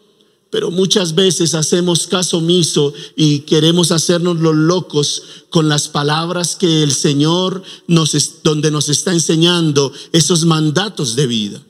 Pero 0.54 0.70
muchas 0.70 1.16
veces 1.16 1.56
hacemos 1.56 2.06
caso 2.06 2.38
omiso 2.38 2.94
y 3.16 3.40
queremos 3.40 3.92
hacernos 3.92 4.40
los 4.40 4.54
locos 4.54 5.24
con 5.50 5.68
las 5.68 5.88
palabras 5.88 6.56
que 6.56 6.84
el 6.84 6.92
Señor 6.92 7.64
nos, 7.88 8.16
donde 8.44 8.70
nos 8.70 8.88
está 8.88 9.14
enseñando 9.14 9.92
esos 10.12 10.46
mandatos 10.46 11.16
de 11.16 11.26
vida. 11.26 11.64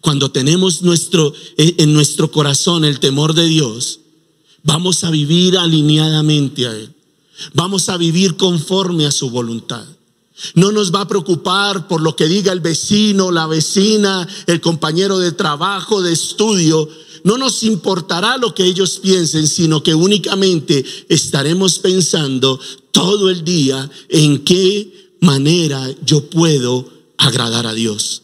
Cuando 0.00 0.30
tenemos 0.30 0.82
nuestro, 0.82 1.34
eh, 1.56 1.74
en 1.78 1.92
nuestro 1.92 2.30
corazón 2.30 2.84
el 2.84 3.00
temor 3.00 3.34
de 3.34 3.46
Dios, 3.46 3.98
vamos 4.62 5.02
a 5.02 5.10
vivir 5.10 5.58
alineadamente 5.58 6.68
a 6.68 6.76
Él. 6.76 6.94
Vamos 7.52 7.88
a 7.88 7.96
vivir 7.96 8.36
conforme 8.36 9.06
a 9.06 9.10
su 9.10 9.28
voluntad. 9.30 9.84
No 10.54 10.70
nos 10.70 10.94
va 10.94 11.00
a 11.00 11.08
preocupar 11.08 11.88
por 11.88 12.00
lo 12.00 12.14
que 12.14 12.28
diga 12.28 12.52
el 12.52 12.60
vecino, 12.60 13.32
la 13.32 13.48
vecina, 13.48 14.28
el 14.46 14.60
compañero 14.60 15.18
de 15.18 15.32
trabajo, 15.32 16.00
de 16.00 16.12
estudio, 16.12 16.88
no 17.24 17.38
nos 17.38 17.62
importará 17.62 18.36
lo 18.36 18.54
que 18.54 18.64
ellos 18.64 19.00
piensen, 19.02 19.48
sino 19.48 19.82
que 19.82 19.94
únicamente 19.94 20.84
estaremos 21.08 21.78
pensando 21.78 22.60
todo 22.92 23.30
el 23.30 23.42
día 23.42 23.90
en 24.10 24.44
qué 24.44 25.16
manera 25.20 25.90
yo 26.04 26.28
puedo 26.28 26.86
agradar 27.16 27.66
a 27.66 27.72
Dios. 27.72 28.22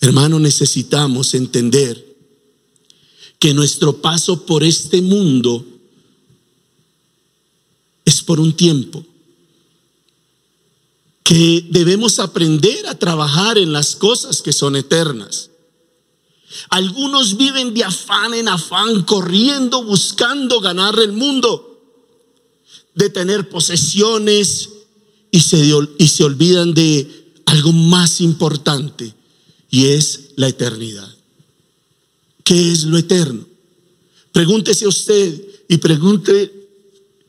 Hermano, 0.00 0.40
necesitamos 0.40 1.34
entender 1.34 2.02
que 3.38 3.52
nuestro 3.52 4.00
paso 4.00 4.46
por 4.46 4.64
este 4.64 5.02
mundo 5.02 5.66
es 8.06 8.22
por 8.22 8.40
un 8.40 8.56
tiempo 8.56 9.04
que 11.22 11.66
debemos 11.70 12.18
aprender 12.18 12.86
a 12.86 12.98
trabajar 12.98 13.58
en 13.58 13.72
las 13.72 13.96
cosas 13.96 14.40
que 14.40 14.52
son 14.52 14.76
eternas. 14.76 15.50
Algunos 16.70 17.36
viven 17.36 17.74
de 17.74 17.84
afán 17.84 18.34
en 18.34 18.48
afán, 18.48 19.02
corriendo, 19.02 19.84
buscando 19.84 20.60
ganar 20.60 20.98
el 20.98 21.12
mundo, 21.12 21.80
de 22.94 23.10
tener 23.10 23.48
posesiones 23.48 24.70
y 25.30 25.40
se, 25.40 25.70
y 25.98 26.08
se 26.08 26.24
olvidan 26.24 26.74
de 26.74 27.32
algo 27.46 27.72
más 27.72 28.20
importante 28.20 29.14
y 29.70 29.86
es 29.86 30.30
la 30.36 30.48
eternidad. 30.48 31.12
¿Qué 32.44 32.70
es 32.70 32.84
lo 32.84 32.98
eterno? 32.98 33.46
Pregúntese 34.30 34.86
usted 34.86 35.42
y 35.68 35.78
pregunte, 35.78 36.52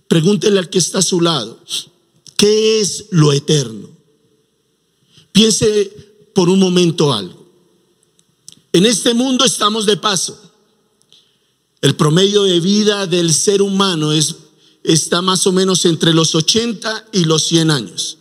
pregúntele 0.07 0.59
al 0.59 0.69
que 0.69 0.77
está 0.77 0.99
a 0.99 1.03
su 1.03 1.21
lado. 1.21 1.59
¿Qué 2.37 2.81
es 2.81 3.05
lo 3.11 3.31
eterno? 3.31 3.89
Piense 5.31 5.91
por 6.33 6.49
un 6.49 6.59
momento 6.59 7.13
algo. 7.13 7.44
En 8.75 8.85
este 8.85 9.13
mundo 9.13 9.45
estamos 9.45 9.85
de 9.85 9.95
paso. 9.95 10.37
El 11.79 11.95
promedio 11.95 12.43
de 12.43 12.59
vida 12.59 13.07
del 13.07 13.33
ser 13.33 13.61
humano 13.61 14.11
es, 14.11 14.35
está 14.83 15.21
más 15.21 15.47
o 15.47 15.53
menos 15.53 15.85
entre 15.85 16.13
los 16.13 16.35
80 16.35 17.07
y 17.13 17.23
los 17.23 17.43
100 17.45 17.71
años. 17.71 18.17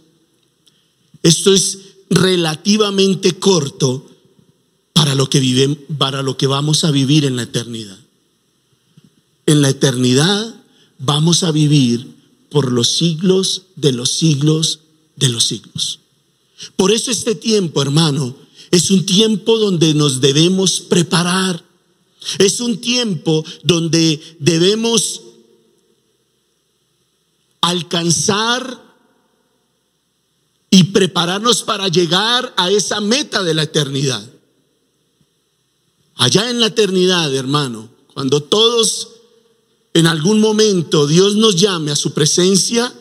Esto 1.24 1.52
es 1.52 1.78
relativamente 2.08 3.32
corto 3.32 4.08
para 4.92 5.16
lo 5.16 5.28
que 5.28 5.40
vive, 5.40 5.74
para 5.98 6.22
lo 6.22 6.36
que 6.36 6.46
vamos 6.46 6.84
a 6.84 6.92
vivir 6.92 7.24
en 7.24 7.34
la 7.34 7.42
eternidad. 7.42 7.98
En 9.46 9.60
la 9.60 9.70
eternidad 9.70 10.54
vamos 11.00 11.42
a 11.42 11.50
vivir 11.50 12.14
por 12.48 12.70
los 12.70 12.90
siglos 12.90 13.62
de 13.74 13.90
los 13.90 14.12
siglos 14.12 14.78
de 15.16 15.30
los 15.30 15.46
siglos. 15.48 15.98
Por 16.76 16.92
eso 16.92 17.10
este 17.10 17.34
tiempo, 17.34 17.82
hermano, 17.82 18.43
es 18.74 18.90
un 18.90 19.06
tiempo 19.06 19.56
donde 19.56 19.94
nos 19.94 20.20
debemos 20.20 20.80
preparar. 20.80 21.64
Es 22.38 22.58
un 22.58 22.80
tiempo 22.80 23.44
donde 23.62 24.20
debemos 24.40 25.20
alcanzar 27.60 28.82
y 30.70 30.82
prepararnos 30.84 31.62
para 31.62 31.86
llegar 31.86 32.52
a 32.56 32.68
esa 32.68 33.00
meta 33.00 33.44
de 33.44 33.54
la 33.54 33.62
eternidad. 33.62 34.28
Allá 36.16 36.50
en 36.50 36.58
la 36.58 36.66
eternidad, 36.66 37.32
hermano, 37.32 37.88
cuando 38.12 38.42
todos 38.42 39.10
en 39.92 40.08
algún 40.08 40.40
momento 40.40 41.06
Dios 41.06 41.36
nos 41.36 41.54
llame 41.54 41.92
a 41.92 41.96
su 41.96 42.12
presencia, 42.12 42.92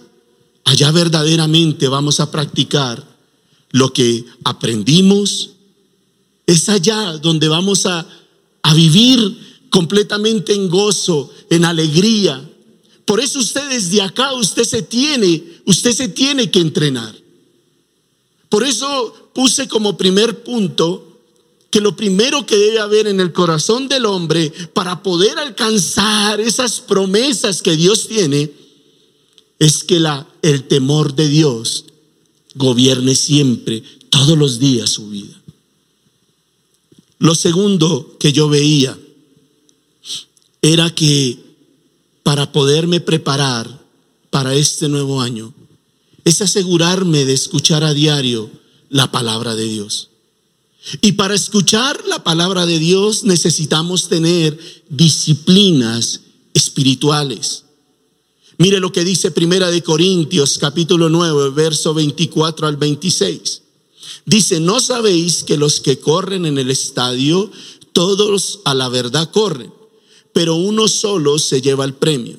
allá 0.65 0.91
verdaderamente 0.91 1.88
vamos 1.88 2.19
a 2.19 2.29
practicar 2.29 3.03
lo 3.71 3.91
que 3.91 4.23
aprendimos. 4.43 5.52
Es 6.45 6.69
allá 6.69 7.17
donde 7.17 7.47
vamos 7.47 7.86
a, 7.86 8.08
a 8.62 8.73
vivir 8.73 9.38
completamente 9.69 10.53
en 10.53 10.69
gozo, 10.69 11.32
en 11.49 11.65
alegría. 11.65 12.49
Por 13.06 13.19
eso 13.19 13.39
usted 13.39 13.69
desde 13.69 14.01
acá, 14.01 14.34
usted 14.34 14.63
se 14.63 14.82
tiene, 14.82 15.43
usted 15.65 15.93
se 15.93 16.10
tiene 16.10 16.51
que 16.51 16.60
entrenar. 16.60 17.13
Por 18.49 18.63
eso 18.63 19.32
puse 19.34 19.67
como 19.67 19.97
primer 19.97 20.43
punto 20.43 21.13
que 21.71 21.82
lo 21.82 21.95
primero 21.95 22.45
que 22.45 22.56
debe 22.56 22.79
haber 22.79 23.08
en 23.08 23.19
el 23.19 23.34
corazón 23.34 23.88
del 23.88 24.06
hombre 24.06 24.53
para 24.73 25.01
poder 25.01 25.39
alcanzar 25.39 26.39
esas 26.39 26.79
promesas 26.79 27.63
que 27.63 27.75
Dios 27.75 28.08
tiene 28.08 28.51
es 29.58 29.84
que 29.84 29.99
la, 29.99 30.27
el 30.43 30.65
temor 30.67 31.15
de 31.15 31.27
Dios 31.29 31.86
gobierne 32.53 33.15
siempre, 33.15 33.82
todos 34.10 34.38
los 34.38 34.60
días 34.60 34.91
su 34.91 35.10
vida. 35.10 35.42
Lo 37.23 37.36
segundo 37.36 38.17
que 38.19 38.33
yo 38.33 38.49
veía 38.49 38.99
era 40.62 40.93
que 40.93 41.39
para 42.21 42.51
poderme 42.51 42.99
preparar 42.99 43.81
para 44.29 44.55
este 44.55 44.89
nuevo 44.89 45.21
año 45.21 45.53
es 46.25 46.41
asegurarme 46.41 47.23
de 47.23 47.31
escuchar 47.31 47.86
a 47.86 47.93
diario 47.93 48.51
la 48.89 49.09
palabra 49.09 49.55
de 49.55 49.63
Dios. 49.63 50.09
Y 50.99 51.13
para 51.13 51.33
escuchar 51.33 51.97
la 52.07 52.25
palabra 52.25 52.65
de 52.65 52.77
Dios 52.77 53.23
necesitamos 53.23 54.09
tener 54.09 54.59
disciplinas 54.89 56.19
espirituales. 56.53 57.63
Mire 58.57 58.81
lo 58.81 58.91
que 58.91 59.05
dice 59.05 59.31
Primera 59.31 59.71
de 59.71 59.81
Corintios 59.81 60.57
capítulo 60.57 61.07
9, 61.07 61.51
verso 61.51 61.93
24 61.93 62.67
al 62.67 62.75
26. 62.75 63.62
Dice, 64.26 64.60
"No 64.60 64.80
sabéis 64.80 65.43
que 65.43 65.58
los 65.58 65.80
que 65.80 65.99
corren 65.99 66.45
en 66.45 66.58
el 66.58 66.69
estadio 66.69 67.52
todos 67.91 68.60
a 68.65 68.73
la 68.73 68.89
verdad 68.89 69.30
corren, 69.32 69.71
pero 70.34 70.56
uno 70.56 70.88
solo 70.88 71.38
se 71.39 71.62
lleva 71.62 71.86
el 71.86 71.93
premio. 71.93 72.38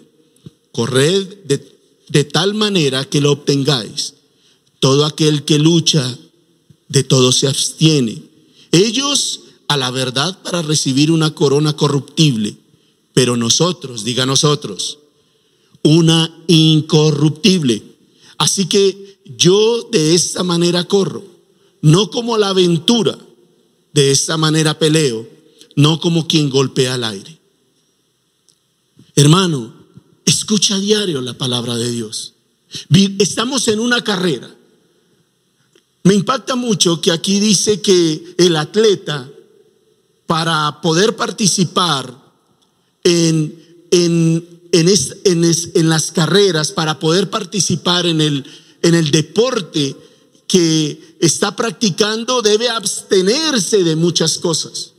Corred 0.73 1.45
de, 1.45 1.79
de 2.09 2.25
tal 2.25 2.55
manera 2.55 3.05
que 3.05 3.21
lo 3.21 3.33
obtengáis. 3.33 4.15
Todo 4.81 5.05
aquel 5.05 5.45
que 5.45 5.59
lucha 5.59 6.19
de 6.89 7.05
todo 7.05 7.33
se 7.33 7.49
abstiene." 7.49 8.23
Ellos 8.73 9.41
a 9.69 9.77
la 9.77 9.91
verdad 9.91 10.43
para 10.43 10.63
recibir 10.63 11.11
una 11.11 11.35
corona 11.35 11.77
corruptible, 11.77 12.57
pero 13.13 13.37
nosotros, 13.37 14.03
diga 14.03 14.27
nosotros, 14.27 14.99
una 15.83 16.43
incorruptible. 16.49 17.83
Así 18.37 18.67
que 18.67 19.19
yo 19.37 19.89
de 19.93 20.15
esta 20.15 20.43
manera 20.43 20.85
corro, 20.85 21.25
no 21.85 22.11
como 22.11 22.39
la 22.39 22.49
aventura, 22.49 23.19
de 23.93 24.11
esta 24.11 24.39
manera 24.39 24.79
peleo, 24.79 25.29
no 25.77 26.01
como 26.01 26.27
quien 26.27 26.49
golpea 26.49 26.95
al 26.95 27.05
aire. 27.05 27.39
Hermano, 29.15 29.75
escucha 30.25 30.77
a 30.77 30.81
diario 30.81 31.21
la 31.21 31.35
palabra 31.35 31.77
de 31.77 31.91
Dios. 31.91 32.33
Estamos 33.19 33.69
en 33.69 33.81
una 33.81 34.03
carrera. 34.03 34.51
Me 36.05 36.15
impacta 36.15 36.57
mucho 36.57 37.03
que 37.03 37.13
aquí 37.13 37.39
dice 37.39 37.83
que 37.83 38.35
el 38.39 38.57
atleta, 38.57 39.31
para 40.27 40.81
poder 40.81 41.17
participar 41.17 42.19
en, 43.05 43.63
en, 43.91 44.49
en, 44.73 45.89
las 45.91 46.13
carreras, 46.13 46.73
para 46.73 46.99
poder 46.99 47.29
participar 47.29 48.07
en 48.07 48.23
el, 48.23 48.47
en 48.81 48.95
el 48.95 49.11
deporte 49.11 49.95
que 50.55 51.17
está 51.19 51.57
practicando, 51.57 52.41
debe 52.41 52.69
abstenerse 52.69 53.83
de 53.83 53.97
muchas 53.97 54.39
cosas. 54.39 54.93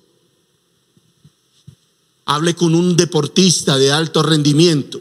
Hable 2.26 2.56
con 2.56 2.76
un 2.76 2.98
deportista 2.98 3.78
de 3.78 3.90
alto 3.90 4.22
rendimiento 4.22 5.00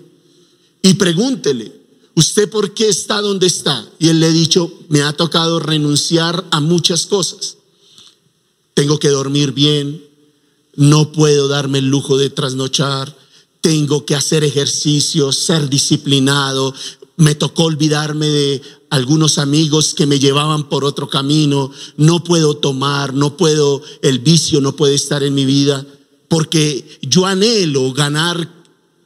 y 0.81 0.95
pregúntele, 0.95 1.73
¿usted 2.15 2.49
por 2.49 2.73
qué 2.73 2.89
está 2.89 3.21
donde 3.21 3.49
está? 3.49 3.85
Y 3.99 4.11
él 4.11 4.21
le 4.21 4.27
ha 4.27 4.31
dicho, 4.31 4.73
me 4.91 5.03
ha 5.03 5.13
tocado 5.13 5.59
renunciar 5.59 6.45
a 6.53 6.61
muchas 6.61 7.07
cosas. 7.07 7.57
Tengo 8.75 9.01
que 9.01 9.09
dormir 9.09 9.51
bien, 9.51 10.05
no 10.77 11.11
puedo 11.11 11.49
darme 11.49 11.79
el 11.79 11.89
lujo 11.89 12.17
de 12.17 12.31
trasnochar, 12.31 13.13
tengo 13.61 14.07
que 14.07 14.15
hacer 14.15 14.45
ejercicio, 14.45 15.33
ser 15.33 15.69
disciplinado, 15.69 16.73
me 17.17 17.35
tocó 17.35 17.65
olvidarme 17.65 18.29
de 18.29 18.63
algunos 18.95 19.39
amigos 19.39 19.93
que 19.93 20.07
me 20.07 20.21
llevaban 20.21 20.69
por 20.69 20.85
otro 20.85 21.09
camino, 21.09 21.73
no 21.97 22.23
puedo 22.23 22.59
tomar, 22.59 23.13
no 23.13 23.37
puedo, 23.37 23.83
el 24.03 24.21
vicio 24.21 24.61
no 24.61 24.77
puede 24.77 24.95
estar 24.95 25.25
en 25.25 25.35
mi 25.35 25.45
vida, 25.45 25.85
porque 26.29 27.01
yo 27.03 27.27
anhelo 27.27 27.93
ganar 27.93 28.49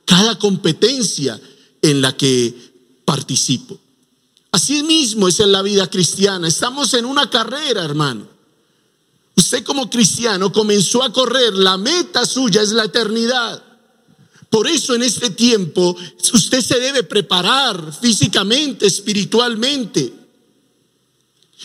cada 0.05 0.39
competencia 0.39 1.41
en 1.81 2.03
la 2.03 2.15
que 2.15 2.55
participo. 3.07 3.79
Así 4.53 4.83
mismo 4.83 5.27
es 5.27 5.41
en 5.41 5.53
la 5.53 5.63
vida 5.63 5.89
cristiana. 5.89 6.49
Estamos 6.49 6.93
en 6.93 7.07
una 7.07 7.31
carrera, 7.31 7.83
hermano. 7.83 8.29
Usted 9.37 9.65
como 9.65 9.89
cristiano 9.89 10.53
comenzó 10.53 11.03
a 11.03 11.13
correr, 11.15 11.55
la 11.55 11.79
meta 11.79 12.27
suya 12.27 12.61
es 12.61 12.73
la 12.73 12.85
eternidad. 12.85 13.63
Por 14.51 14.67
eso 14.67 14.95
en 14.95 15.03
este 15.03 15.31
tiempo 15.31 15.97
usted 16.33 16.61
se 16.61 16.81
debe 16.81 17.03
preparar 17.03 17.93
físicamente, 18.01 18.87
espiritualmente. 18.87 20.13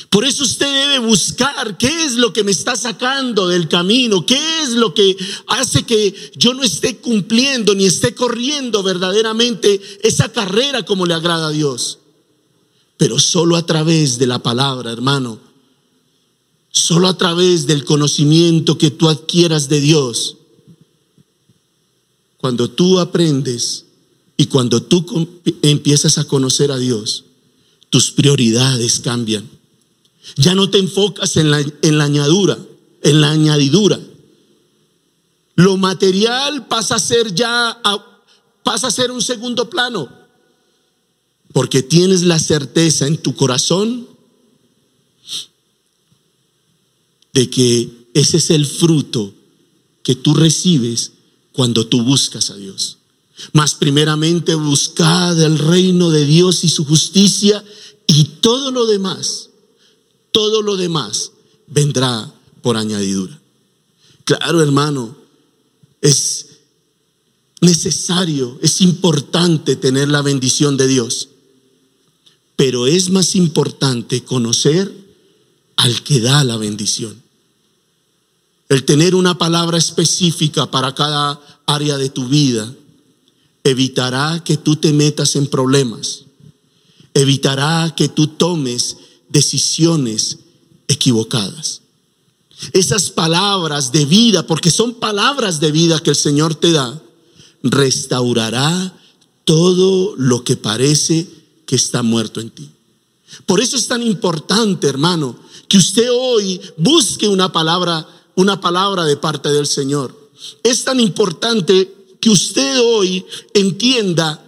Por 0.09 0.25
eso 0.25 0.43
usted 0.43 0.65
debe 0.65 1.05
buscar 1.05 1.77
qué 1.77 2.05
es 2.05 2.13
lo 2.13 2.33
que 2.33 2.43
me 2.43 2.51
está 2.51 2.75
sacando 2.75 3.47
del 3.47 3.67
camino, 3.67 4.25
qué 4.25 4.63
es 4.63 4.69
lo 4.69 4.93
que 4.93 5.15
hace 5.47 5.83
que 5.83 6.31
yo 6.35 6.53
no 6.53 6.63
esté 6.63 6.97
cumpliendo 6.97 7.75
ni 7.75 7.85
esté 7.85 8.15
corriendo 8.15 8.81
verdaderamente 8.81 9.79
esa 10.01 10.31
carrera 10.31 10.83
como 10.83 11.05
le 11.05 11.13
agrada 11.13 11.47
a 11.47 11.51
Dios. 11.51 11.99
Pero 12.97 13.19
solo 13.19 13.55
a 13.55 13.65
través 13.65 14.17
de 14.17 14.27
la 14.27 14.39
palabra, 14.39 14.91
hermano, 14.91 15.39
solo 16.71 17.07
a 17.07 17.17
través 17.17 17.67
del 17.67 17.85
conocimiento 17.85 18.79
que 18.79 18.89
tú 18.89 19.09
adquieras 19.09 19.69
de 19.69 19.79
Dios, 19.79 20.37
cuando 22.43 22.69
tú 22.69 22.99
aprendes 22.99 23.85
y 24.35 24.47
cuando 24.47 24.83
tú 24.83 25.29
empiezas 25.61 26.17
a 26.17 26.25
conocer 26.25 26.73
a 26.73 26.77
Dios, 26.77 27.23
tus 27.89 28.11
prioridades 28.11 28.99
cambian. 28.99 29.49
Ya 30.35 30.53
no 30.53 30.69
te 30.69 30.77
enfocas 30.77 31.37
en 31.37 31.49
la, 31.49 31.61
en 31.61 31.97
la 31.97 32.03
añadura, 32.03 32.59
en 33.01 33.21
la 33.21 33.31
añadidura. 33.31 33.97
Lo 35.55 35.77
material 35.77 36.67
pasa 36.67 36.95
a 36.95 36.99
ser 36.99 37.33
ya, 37.33 37.81
pasa 38.61 38.87
a 38.87 38.91
ser 38.91 39.11
un 39.11 39.21
segundo 39.21 39.69
plano, 39.69 40.09
porque 41.53 41.81
tienes 41.81 42.23
la 42.23 42.39
certeza 42.39 43.07
en 43.07 43.19
tu 43.19 43.37
corazón 43.37 44.05
de 47.31 47.49
que 47.49 47.89
ese 48.13 48.35
es 48.35 48.49
el 48.49 48.65
fruto 48.65 49.33
que 50.03 50.15
tú 50.15 50.33
recibes 50.33 51.12
cuando 51.53 51.87
tú 51.87 52.03
buscas 52.03 52.49
a 52.49 52.55
Dios. 52.55 52.97
Mas 53.53 53.73
primeramente 53.73 54.55
buscad 54.55 55.41
el 55.41 55.57
reino 55.57 56.11
de 56.11 56.25
Dios 56.25 56.63
y 56.63 56.69
su 56.69 56.85
justicia 56.85 57.63
y 58.07 58.25
todo 58.41 58.71
lo 58.71 58.85
demás 58.85 59.49
todo 60.33 60.61
lo 60.61 60.75
demás 60.75 61.31
vendrá 61.67 62.33
por 62.61 62.75
añadidura. 62.75 63.39
Claro, 64.25 64.61
hermano, 64.61 65.15
es 66.01 66.47
necesario, 67.61 68.59
es 68.61 68.81
importante 68.81 69.77
tener 69.77 70.09
la 70.09 70.21
bendición 70.21 70.75
de 70.75 70.87
Dios, 70.87 71.29
pero 72.57 72.87
es 72.87 73.09
más 73.09 73.35
importante 73.35 74.23
conocer 74.23 74.91
al 75.77 76.03
que 76.03 76.19
da 76.19 76.43
la 76.43 76.57
bendición. 76.57 77.21
El 78.73 78.85
tener 78.85 79.13
una 79.13 79.37
palabra 79.37 79.77
específica 79.77 80.71
para 80.71 80.95
cada 80.95 81.39
área 81.67 81.95
de 81.95 82.09
tu 82.09 82.27
vida 82.27 82.73
evitará 83.63 84.41
que 84.43 84.57
tú 84.57 84.77
te 84.77 84.91
metas 84.91 85.35
en 85.35 85.45
problemas, 85.45 86.23
evitará 87.13 87.93
que 87.95 88.09
tú 88.09 88.25
tomes 88.25 88.97
decisiones 89.29 90.39
equivocadas. 90.87 91.81
Esas 92.71 93.11
palabras 93.11 93.91
de 93.91 94.07
vida, 94.07 94.47
porque 94.47 94.71
son 94.71 94.95
palabras 94.95 95.59
de 95.59 95.71
vida 95.71 95.99
que 95.99 96.09
el 96.09 96.15
Señor 96.15 96.55
te 96.55 96.71
da, 96.71 96.99
restaurará 97.61 98.91
todo 99.45 100.15
lo 100.17 100.43
que 100.43 100.57
parece 100.57 101.27
que 101.67 101.75
está 101.75 102.01
muerto 102.01 102.41
en 102.41 102.49
ti. 102.49 102.71
Por 103.45 103.61
eso 103.61 103.77
es 103.77 103.87
tan 103.87 104.01
importante, 104.01 104.87
hermano, 104.87 105.37
que 105.67 105.77
usted 105.77 106.07
hoy 106.11 106.59
busque 106.77 107.27
una 107.27 107.51
palabra, 107.51 108.07
una 108.35 108.59
palabra 108.59 109.05
de 109.05 109.17
parte 109.17 109.49
del 109.49 109.67
Señor. 109.67 110.15
Es 110.63 110.83
tan 110.83 110.99
importante 110.99 111.93
que 112.19 112.29
usted 112.29 112.79
hoy 112.81 113.25
entienda 113.53 114.43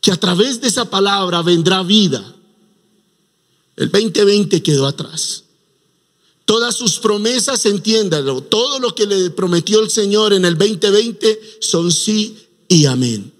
que 0.00 0.12
a 0.12 0.16
través 0.16 0.60
de 0.60 0.68
esa 0.68 0.88
palabra 0.88 1.42
vendrá 1.42 1.82
vida. 1.82 2.34
El 3.76 3.90
2020 3.90 4.62
quedó 4.62 4.86
atrás. 4.86 5.44
Todas 6.44 6.76
sus 6.76 6.98
promesas, 6.98 7.66
entiéndalo, 7.66 8.40
todo 8.40 8.78
lo 8.78 8.94
que 8.94 9.06
le 9.06 9.30
prometió 9.30 9.80
el 9.80 9.90
Señor 9.90 10.32
en 10.32 10.44
el 10.44 10.56
2020 10.56 11.58
son 11.60 11.90
sí 11.90 12.38
y 12.68 12.86
amén. 12.86 13.32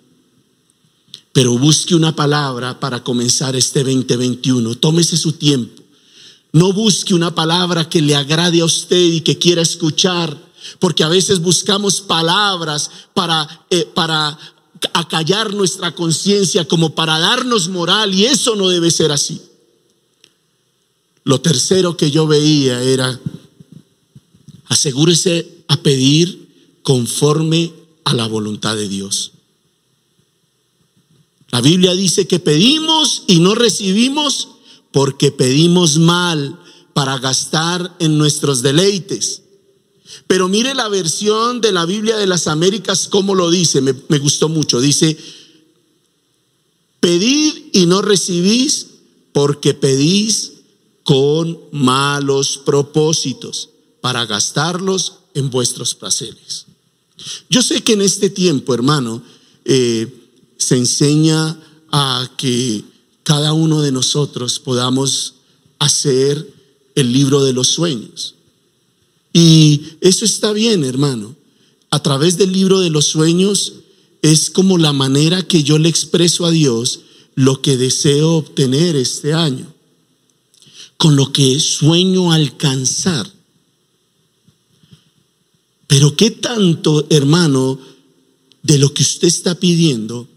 Pero 1.32 1.56
busque 1.56 1.94
una 1.94 2.16
palabra 2.16 2.80
para 2.80 3.04
comenzar 3.04 3.54
este 3.54 3.84
2021. 3.84 4.74
Tómese 4.74 5.16
su 5.16 5.32
tiempo. 5.32 5.75
No 6.56 6.72
busque 6.72 7.12
una 7.12 7.34
palabra 7.34 7.86
que 7.86 8.00
le 8.00 8.16
agrade 8.16 8.62
a 8.62 8.64
usted 8.64 9.12
y 9.12 9.20
que 9.20 9.36
quiera 9.36 9.60
escuchar, 9.60 10.34
porque 10.78 11.04
a 11.04 11.08
veces 11.08 11.38
buscamos 11.38 12.00
palabras 12.00 12.90
para, 13.12 13.66
eh, 13.68 13.84
para 13.94 14.38
acallar 14.94 15.52
nuestra 15.52 15.94
conciencia, 15.94 16.66
como 16.66 16.94
para 16.94 17.18
darnos 17.18 17.68
moral, 17.68 18.14
y 18.14 18.24
eso 18.24 18.56
no 18.56 18.70
debe 18.70 18.90
ser 18.90 19.12
así. 19.12 19.42
Lo 21.24 21.42
tercero 21.42 21.94
que 21.94 22.10
yo 22.10 22.26
veía 22.26 22.80
era, 22.80 23.20
asegúrese 24.68 25.62
a 25.68 25.76
pedir 25.76 26.48
conforme 26.80 27.70
a 28.04 28.14
la 28.14 28.26
voluntad 28.28 28.76
de 28.76 28.88
Dios. 28.88 29.32
La 31.50 31.60
Biblia 31.60 31.92
dice 31.92 32.26
que 32.26 32.38
pedimos 32.38 33.24
y 33.26 33.40
no 33.40 33.54
recibimos 33.54 34.55
porque 34.96 35.30
pedimos 35.30 35.98
mal 35.98 36.58
para 36.94 37.18
gastar 37.18 37.94
en 37.98 38.16
nuestros 38.16 38.62
deleites. 38.62 39.42
Pero 40.26 40.48
mire 40.48 40.74
la 40.74 40.88
versión 40.88 41.60
de 41.60 41.70
la 41.70 41.84
Biblia 41.84 42.16
de 42.16 42.26
las 42.26 42.46
Américas, 42.46 43.06
como 43.06 43.34
lo 43.34 43.50
dice, 43.50 43.82
me, 43.82 43.94
me 44.08 44.18
gustó 44.18 44.48
mucho. 44.48 44.80
Dice, 44.80 45.14
pedid 46.98 47.52
y 47.74 47.84
no 47.84 48.00
recibís 48.00 48.86
porque 49.34 49.74
pedís 49.74 50.52
con 51.02 51.60
malos 51.72 52.56
propósitos 52.64 53.68
para 54.00 54.24
gastarlos 54.24 55.16
en 55.34 55.50
vuestros 55.50 55.94
placeres. 55.94 56.64
Yo 57.50 57.60
sé 57.60 57.82
que 57.82 57.92
en 57.92 58.00
este 58.00 58.30
tiempo, 58.30 58.72
hermano, 58.72 59.22
eh, 59.66 60.10
se 60.56 60.78
enseña 60.78 61.60
a 61.92 62.30
que 62.38 62.95
cada 63.26 63.54
uno 63.54 63.82
de 63.82 63.90
nosotros 63.90 64.60
podamos 64.60 65.34
hacer 65.80 66.48
el 66.94 67.12
libro 67.12 67.42
de 67.42 67.52
los 67.52 67.66
sueños. 67.66 68.36
Y 69.32 69.82
eso 70.00 70.24
está 70.24 70.52
bien, 70.52 70.84
hermano. 70.84 71.34
A 71.90 72.00
través 72.00 72.38
del 72.38 72.52
libro 72.52 72.78
de 72.78 72.88
los 72.88 73.06
sueños 73.06 73.72
es 74.22 74.48
como 74.48 74.78
la 74.78 74.92
manera 74.92 75.42
que 75.42 75.64
yo 75.64 75.76
le 75.76 75.88
expreso 75.88 76.46
a 76.46 76.52
Dios 76.52 77.00
lo 77.34 77.60
que 77.62 77.76
deseo 77.76 78.34
obtener 78.34 78.94
este 78.94 79.34
año 79.34 79.74
con 80.96 81.16
lo 81.16 81.32
que 81.32 81.58
sueño 81.58 82.30
alcanzar. 82.30 83.28
Pero 85.88 86.16
¿qué 86.16 86.30
tanto, 86.30 87.08
hermano, 87.10 87.80
de 88.62 88.78
lo 88.78 88.94
que 88.94 89.02
usted 89.02 89.26
está 89.26 89.58
pidiendo 89.58 90.28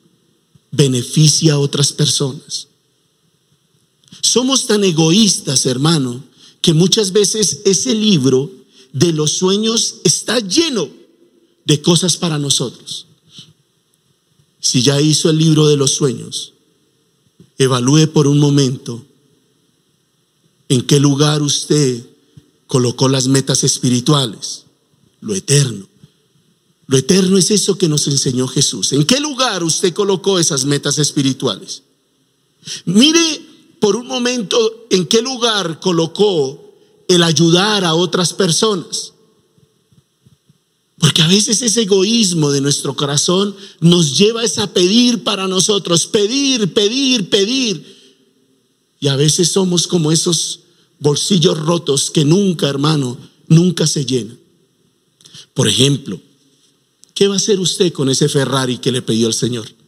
beneficia 0.72 1.54
a 1.54 1.60
otras 1.60 1.94
personas? 1.94 2.69
Somos 4.30 4.68
tan 4.68 4.84
egoístas, 4.84 5.66
hermano, 5.66 6.24
que 6.62 6.74
muchas 6.74 7.12
veces 7.12 7.62
ese 7.66 7.96
libro 7.96 8.52
de 8.94 9.12
los 9.12 9.32
sueños 9.32 9.96
está 10.04 10.40
lleno 10.40 10.90
de 11.66 11.82
cosas 11.82 12.18
para 12.18 12.38
nosotros. 12.38 13.08
Si 14.60 14.82
ya 14.82 15.02
hizo 15.02 15.30
el 15.30 15.38
libro 15.38 15.68
de 15.68 15.78
los 15.78 15.92
sueños, 15.92 16.54
evalúe 17.58 18.12
por 18.14 18.28
un 18.28 18.40
momento 18.40 19.04
¿En 20.70 20.84
qué 20.84 21.00
lugar 21.00 21.42
usted 21.42 22.06
colocó 22.68 23.10
las 23.10 23.28
metas 23.28 23.64
espirituales? 23.64 24.66
Lo 25.20 25.34
eterno. 25.34 25.90
Lo 26.86 26.98
eterno 26.98 27.38
es 27.40 27.50
eso 27.50 27.78
que 27.78 27.90
nos 27.90 28.08
enseñó 28.08 28.48
Jesús. 28.48 28.94
¿En 28.94 29.04
qué 29.04 29.20
lugar 29.20 29.64
usted 29.64 29.94
colocó 29.94 30.38
esas 30.38 30.66
metas 30.66 31.00
espirituales? 31.00 31.82
Mire 32.86 33.49
por 33.80 33.96
un 33.96 34.08
momento 34.08 34.88
en 34.90 35.06
qué 35.06 35.22
lugar 35.22 35.80
colocó 35.80 36.74
el 37.08 37.24
ayudar 37.24 37.86
a 37.86 37.96
otras 37.96 38.34
personas. 38.34 39.14
Porque 41.00 41.22
a 41.22 41.28
veces 41.28 41.62
ese 41.62 41.84
egoísmo 41.84 42.52
de 42.52 42.60
nuestro 42.60 42.94
corazón 42.96 43.56
nos 43.80 44.18
lleva 44.18 44.42
a 44.58 44.74
pedir 44.74 45.24
para 45.24 45.48
nosotros, 45.48 46.06
pedir, 46.08 46.74
pedir, 46.74 47.30
pedir. 47.30 47.98
Y 49.00 49.08
a 49.08 49.16
veces 49.16 49.50
somos 49.50 49.88
como 49.88 50.12
esos 50.12 50.60
bolsillos 51.00 51.58
rotos 51.58 52.12
que 52.12 52.26
nunca, 52.26 52.68
hermano, 52.68 53.18
nunca 53.48 53.88
se 53.88 54.06
llenan. 54.06 54.38
Por 55.54 55.70
ejemplo, 55.70 56.20
¿qué 57.14 57.30
va 57.30 57.36
a 57.36 57.38
hacer 57.38 57.60
usted 57.60 57.94
con 57.94 58.10
ese 58.10 58.28
Ferrari 58.28 58.78
que 58.78 58.92
le 58.92 59.02
pidió 59.02 59.28
el 59.28 59.34
Señor? 59.34 59.79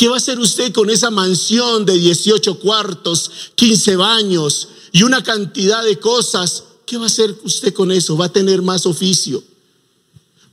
¿Qué 0.00 0.08
va 0.08 0.14
a 0.14 0.16
hacer 0.16 0.40
usted 0.40 0.72
con 0.72 0.88
esa 0.88 1.10
mansión 1.10 1.84
de 1.84 1.92
18 1.92 2.58
cuartos, 2.58 3.30
15 3.54 3.96
baños 3.96 4.68
y 4.92 5.02
una 5.02 5.22
cantidad 5.22 5.84
de 5.84 5.98
cosas? 5.98 6.64
¿Qué 6.86 6.96
va 6.96 7.02
a 7.02 7.08
hacer 7.08 7.38
usted 7.44 7.74
con 7.74 7.92
eso? 7.92 8.16
Va 8.16 8.24
a 8.24 8.32
tener 8.32 8.62
más 8.62 8.86
oficio. 8.86 9.44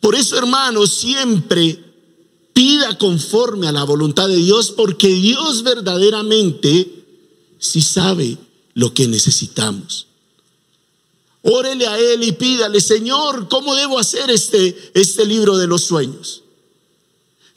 Por 0.02 0.16
eso, 0.16 0.38
hermano, 0.38 0.86
siempre 0.86 1.82
pida 2.52 2.98
conforme 2.98 3.70
a 3.70 3.72
la 3.72 3.86
voluntad 3.86 4.28
de 4.28 4.36
Dios, 4.36 4.72
porque 4.72 5.08
Dios 5.08 5.64
verdaderamente 5.64 7.06
si 7.58 7.82
sabe 7.82 8.38
lo 8.74 8.94
que 8.94 9.08
necesitamos. 9.08 10.08
Órele 11.44 11.88
a 11.88 11.98
Él 11.98 12.22
y 12.22 12.34
pídale, 12.34 12.82
Señor, 12.82 13.48
¿cómo 13.48 13.76
debo 13.76 13.98
hacer 13.98 14.30
este, 14.30 14.92
este 14.94 15.26
libro 15.26 15.58
de 15.58 15.68
los 15.68 15.86
sueños? 15.86 16.44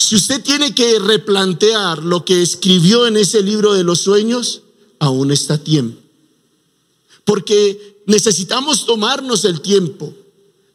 Si 0.00 0.16
usted 0.16 0.42
tiene 0.42 0.74
que 0.74 0.98
replantear 0.98 2.02
lo 2.02 2.24
que 2.24 2.40
escribió 2.40 3.06
en 3.06 3.18
ese 3.18 3.42
libro 3.42 3.74
de 3.74 3.84
los 3.84 4.00
sueños, 4.00 4.62
aún 4.98 5.30
está 5.30 5.58
tiempo. 5.58 6.00
Porque 7.24 8.02
necesitamos 8.06 8.86
tomarnos 8.86 9.44
el 9.44 9.60
tiempo, 9.60 10.12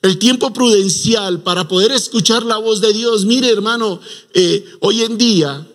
el 0.03 0.19
tiempo 0.19 0.53
prudencial 0.53 1.41
para 1.41 1.67
poder 1.67 1.91
escuchar 1.91 2.43
la 2.43 2.57
voz 2.57 2.81
de 2.81 2.93
Dios. 2.93 3.25
Mire, 3.25 3.49
hermano, 3.49 3.99
eh, 4.35 4.63
hoy 4.79 5.01
en 5.01 5.17
día 5.17 5.67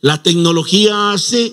la 0.00 0.22
tecnología 0.22 1.10
hace 1.10 1.52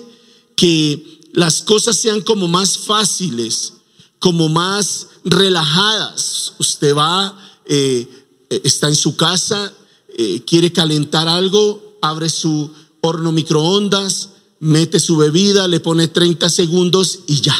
que 0.54 1.20
las 1.32 1.62
cosas 1.62 1.96
sean 1.96 2.20
como 2.20 2.46
más 2.46 2.78
fáciles, 2.78 3.72
como 4.20 4.48
más 4.48 5.08
relajadas. 5.24 6.54
Usted 6.58 6.94
va, 6.94 7.36
eh, 7.66 8.06
está 8.48 8.86
en 8.86 8.94
su 8.94 9.16
casa, 9.16 9.74
eh, 10.16 10.42
quiere 10.46 10.72
calentar 10.72 11.28
algo, 11.28 11.96
abre 12.00 12.28
su 12.28 12.70
horno 13.00 13.32
microondas, 13.32 14.30
mete 14.60 15.00
su 15.00 15.16
bebida, 15.16 15.68
le 15.68 15.80
pone 15.80 16.08
30 16.08 16.48
segundos 16.48 17.20
y 17.26 17.40
ya. 17.40 17.56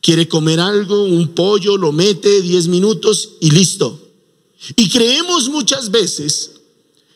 Quiere 0.00 0.28
comer 0.28 0.60
algo, 0.60 1.04
un 1.04 1.28
pollo, 1.28 1.76
lo 1.76 1.92
mete 1.92 2.42
10 2.42 2.68
minutos 2.68 3.30
y 3.40 3.50
listo. 3.50 3.98
Y 4.76 4.88
creemos 4.90 5.48
muchas 5.48 5.90
veces 5.90 6.52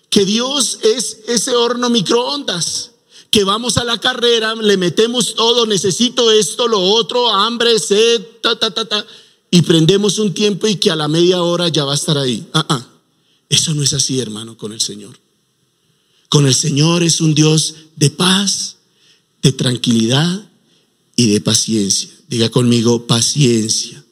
que 0.09 0.25
Dios 0.25 0.79
es 0.83 1.19
ese 1.27 1.55
horno 1.55 1.91
microondas 1.91 2.91
que 3.33 3.45
vamos 3.45 3.79
a 3.79 3.85
la 3.85 3.99
carrera, 3.99 4.55
le 4.55 4.77
metemos 4.77 5.35
todo, 5.35 5.65
necesito 5.65 6.31
esto, 6.31 6.69
lo 6.69 6.81
otro, 6.81 7.31
hambre, 7.31 7.79
sed, 7.79 8.21
ta, 8.43 8.59
ta, 8.59 8.71
ta, 8.73 8.85
ta, 8.85 9.07
y 9.51 9.63
prendemos 9.63 10.19
un 10.19 10.35
tiempo 10.35 10.67
y 10.67 10.77
que 10.77 10.91
a 10.91 10.97
la 10.97 11.09
media 11.09 11.43
hora 11.43 11.69
ya 11.69 11.87
va 11.87 11.93
a 11.93 11.95
estar 11.95 12.19
ahí. 12.19 12.47
Ah, 12.53 12.67
ah. 12.69 12.92
Eso 13.53 13.75
no 13.75 13.83
es 13.83 13.93
así, 13.93 14.19
hermano, 14.19 14.57
con 14.57 14.73
el 14.73 14.81
Señor. 14.81 15.19
Con 16.31 16.47
el 16.47 16.55
Señor 16.55 17.03
es 17.03 17.21
un 17.21 17.35
Dios 17.35 17.75
de 17.97 18.09
paz, 18.09 18.79
de 19.43 19.53
tranquilidad 19.53 20.51
y 21.17 21.29
de 21.31 21.39
paciencia. 21.43 22.09
Diga 22.29 22.49
conmigo, 22.49 23.07
paciencia. 23.07 24.03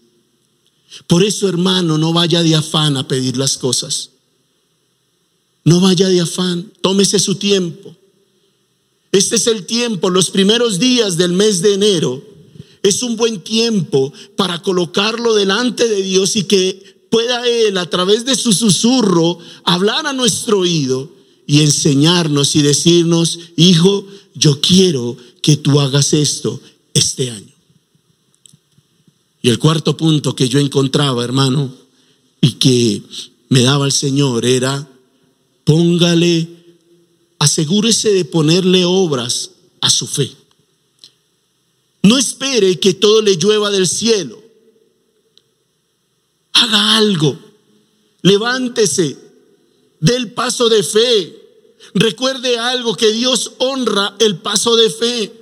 Por 1.06 1.24
eso, 1.24 1.48
hermano, 1.48 1.96
no 1.96 2.12
vaya 2.12 2.42
de 2.42 2.54
afán 2.54 2.98
a 2.98 3.08
pedir 3.08 3.38
las 3.38 3.56
cosas. 3.56 4.10
No 5.64 5.80
vaya 5.80 6.08
de 6.08 6.20
afán, 6.20 6.70
tómese 6.82 7.18
su 7.18 7.36
tiempo. 7.36 7.96
Este 9.10 9.36
es 9.36 9.46
el 9.46 9.64
tiempo, 9.64 10.10
los 10.10 10.28
primeros 10.28 10.78
días 10.78 11.16
del 11.16 11.32
mes 11.32 11.62
de 11.62 11.72
enero. 11.72 12.22
Es 12.82 13.02
un 13.02 13.16
buen 13.16 13.40
tiempo 13.40 14.12
para 14.36 14.60
colocarlo 14.60 15.34
delante 15.34 15.88
de 15.88 16.02
Dios 16.02 16.36
y 16.36 16.44
que 16.44 16.99
pueda 17.10 17.46
Él 17.46 17.76
a 17.76 17.90
través 17.90 18.24
de 18.24 18.34
su 18.34 18.52
susurro 18.52 19.38
hablar 19.64 20.06
a 20.06 20.12
nuestro 20.12 20.60
oído 20.60 21.10
y 21.46 21.62
enseñarnos 21.62 22.54
y 22.56 22.62
decirnos, 22.62 23.38
hijo, 23.56 24.06
yo 24.34 24.60
quiero 24.60 25.16
que 25.42 25.56
tú 25.56 25.80
hagas 25.80 26.12
esto 26.12 26.60
este 26.94 27.30
año. 27.30 27.52
Y 29.42 29.48
el 29.48 29.58
cuarto 29.58 29.96
punto 29.96 30.36
que 30.36 30.48
yo 30.48 30.58
encontraba, 30.58 31.24
hermano, 31.24 31.74
y 32.40 32.52
que 32.52 33.02
me 33.48 33.62
daba 33.62 33.86
el 33.86 33.92
Señor 33.92 34.46
era, 34.46 34.88
póngale, 35.64 36.48
asegúrese 37.38 38.12
de 38.12 38.24
ponerle 38.24 38.84
obras 38.84 39.50
a 39.80 39.90
su 39.90 40.06
fe. 40.06 40.30
No 42.02 42.16
espere 42.16 42.78
que 42.78 42.94
todo 42.94 43.22
le 43.22 43.36
llueva 43.36 43.70
del 43.70 43.88
cielo. 43.88 44.40
Haga 46.60 46.96
algo. 46.96 47.38
Levántese. 48.22 49.16
Del 50.00 50.32
paso 50.32 50.68
de 50.68 50.82
fe. 50.82 51.36
Recuerde 51.94 52.58
algo 52.58 52.94
que 52.94 53.12
Dios 53.12 53.52
honra 53.58 54.14
el 54.18 54.38
paso 54.38 54.76
de 54.76 54.90
fe. 54.90 55.40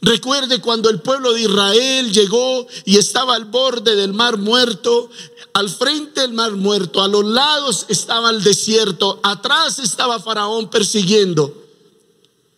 Recuerde 0.00 0.60
cuando 0.60 0.90
el 0.90 1.00
pueblo 1.00 1.32
de 1.32 1.42
Israel 1.42 2.12
llegó 2.12 2.66
y 2.84 2.98
estaba 2.98 3.34
al 3.34 3.46
borde 3.46 3.94
del 3.94 4.12
mar 4.12 4.36
muerto, 4.36 5.10
al 5.52 5.70
frente 5.70 6.22
del 6.22 6.32
mar 6.32 6.52
muerto, 6.52 7.02
a 7.02 7.08
los 7.08 7.24
lados 7.24 7.86
estaba 7.88 8.30
el 8.30 8.42
desierto, 8.42 9.20
atrás 9.22 9.78
estaba 9.78 10.18
Faraón 10.18 10.70
persiguiendo. 10.70 11.62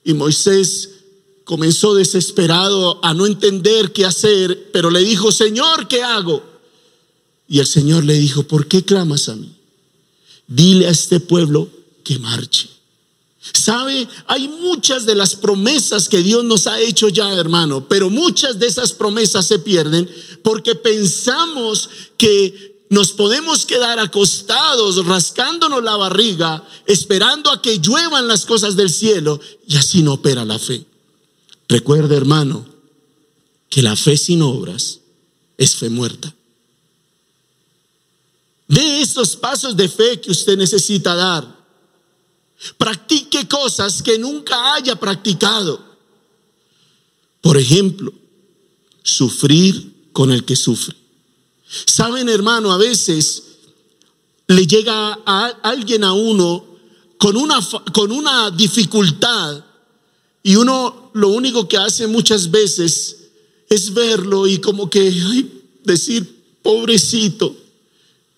Y 0.04 0.14
Moisés 0.14 0.90
comenzó 1.44 1.94
desesperado 1.94 2.98
a 3.02 3.14
no 3.14 3.26
entender 3.26 3.92
qué 3.92 4.06
hacer, 4.06 4.70
pero 4.72 4.90
le 4.90 5.00
dijo, 5.00 5.30
Señor, 5.30 5.86
¿qué 5.86 6.02
hago? 6.02 6.42
Y 7.48 7.60
el 7.60 7.66
Señor 7.66 8.04
le 8.04 8.14
dijo, 8.14 8.42
¿por 8.42 8.68
qué 8.68 8.84
clamas 8.84 9.28
a 9.28 9.36
mí? 9.36 9.50
Dile 10.46 10.86
a 10.86 10.90
este 10.90 11.18
pueblo 11.18 11.68
que 12.04 12.18
marche. 12.18 12.68
¿Sabe? 13.54 14.06
Hay 14.26 14.48
muchas 14.48 15.06
de 15.06 15.14
las 15.14 15.34
promesas 15.34 16.08
que 16.08 16.22
Dios 16.22 16.44
nos 16.44 16.66
ha 16.66 16.80
hecho 16.80 17.08
ya, 17.08 17.32
hermano, 17.32 17.88
pero 17.88 18.10
muchas 18.10 18.58
de 18.58 18.66
esas 18.66 18.92
promesas 18.92 19.46
se 19.46 19.58
pierden 19.58 20.08
porque 20.42 20.74
pensamos 20.74 21.88
que 22.18 22.84
nos 22.90 23.12
podemos 23.12 23.66
quedar 23.66 23.98
acostados, 23.98 25.04
rascándonos 25.06 25.82
la 25.82 25.96
barriga, 25.96 26.66
esperando 26.86 27.50
a 27.50 27.60
que 27.62 27.78
lluevan 27.80 28.26
las 28.26 28.46
cosas 28.46 28.76
del 28.76 28.90
cielo 28.90 29.40
y 29.66 29.76
así 29.76 30.02
no 30.02 30.14
opera 30.14 30.44
la 30.44 30.58
fe. 30.58 30.84
Recuerde, 31.68 32.16
hermano, 32.16 32.66
que 33.68 33.82
la 33.82 33.94
fe 33.96 34.16
sin 34.16 34.42
obras 34.42 35.00
es 35.58 35.76
fe 35.76 35.90
muerta. 35.90 36.34
De 38.68 39.00
esos 39.00 39.34
pasos 39.36 39.76
de 39.76 39.88
fe 39.88 40.20
que 40.20 40.30
usted 40.30 40.56
necesita 40.56 41.14
dar. 41.14 41.58
Practique 42.76 43.48
cosas 43.48 44.02
que 44.02 44.18
nunca 44.18 44.74
haya 44.74 44.96
practicado. 44.96 45.82
Por 47.40 47.56
ejemplo, 47.56 48.12
sufrir 49.02 50.10
con 50.12 50.30
el 50.30 50.44
que 50.44 50.54
sufre. 50.54 50.94
Saben, 51.86 52.28
hermano, 52.28 52.72
a 52.72 52.76
veces 52.76 53.42
le 54.46 54.66
llega 54.66 55.18
a 55.24 55.46
alguien 55.62 56.04
a 56.04 56.12
uno 56.12 56.64
con 57.18 57.36
una, 57.36 57.58
con 57.92 58.12
una 58.12 58.50
dificultad 58.50 59.64
y 60.42 60.56
uno 60.56 61.10
lo 61.14 61.28
único 61.28 61.68
que 61.68 61.76
hace 61.76 62.06
muchas 62.06 62.50
veces 62.50 63.28
es 63.68 63.92
verlo 63.92 64.46
y 64.46 64.58
como 64.58 64.88
que 64.88 65.12
decir, 65.84 66.44
pobrecito, 66.62 67.54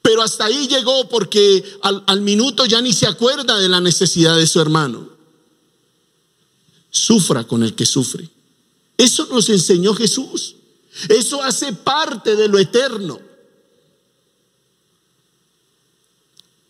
pero 0.02 0.22
hasta 0.22 0.46
ahí 0.46 0.66
llegó 0.66 1.08
porque 1.08 1.64
al, 1.82 2.20
minuto 2.22 2.64
ya 2.64 2.80
ni 2.80 2.92
se 2.92 3.06
acuerda 3.06 3.58
de 3.58 3.68
la 3.68 3.80
necesidad 3.80 4.36
de 4.36 4.46
su 4.46 4.60
hermano. 4.60 5.08
Sufra 6.90 7.44
con 7.44 7.62
el 7.62 7.74
que 7.74 7.86
sufre. 7.86 8.28
Eso 8.96 9.26
nos 9.30 9.48
enseñó 9.48 9.94
Jesús. 9.94 10.56
Eso 11.08 11.42
hace 11.42 11.72
parte 11.72 12.34
de 12.34 12.48
lo 12.48 12.58
eterno. 12.58 13.20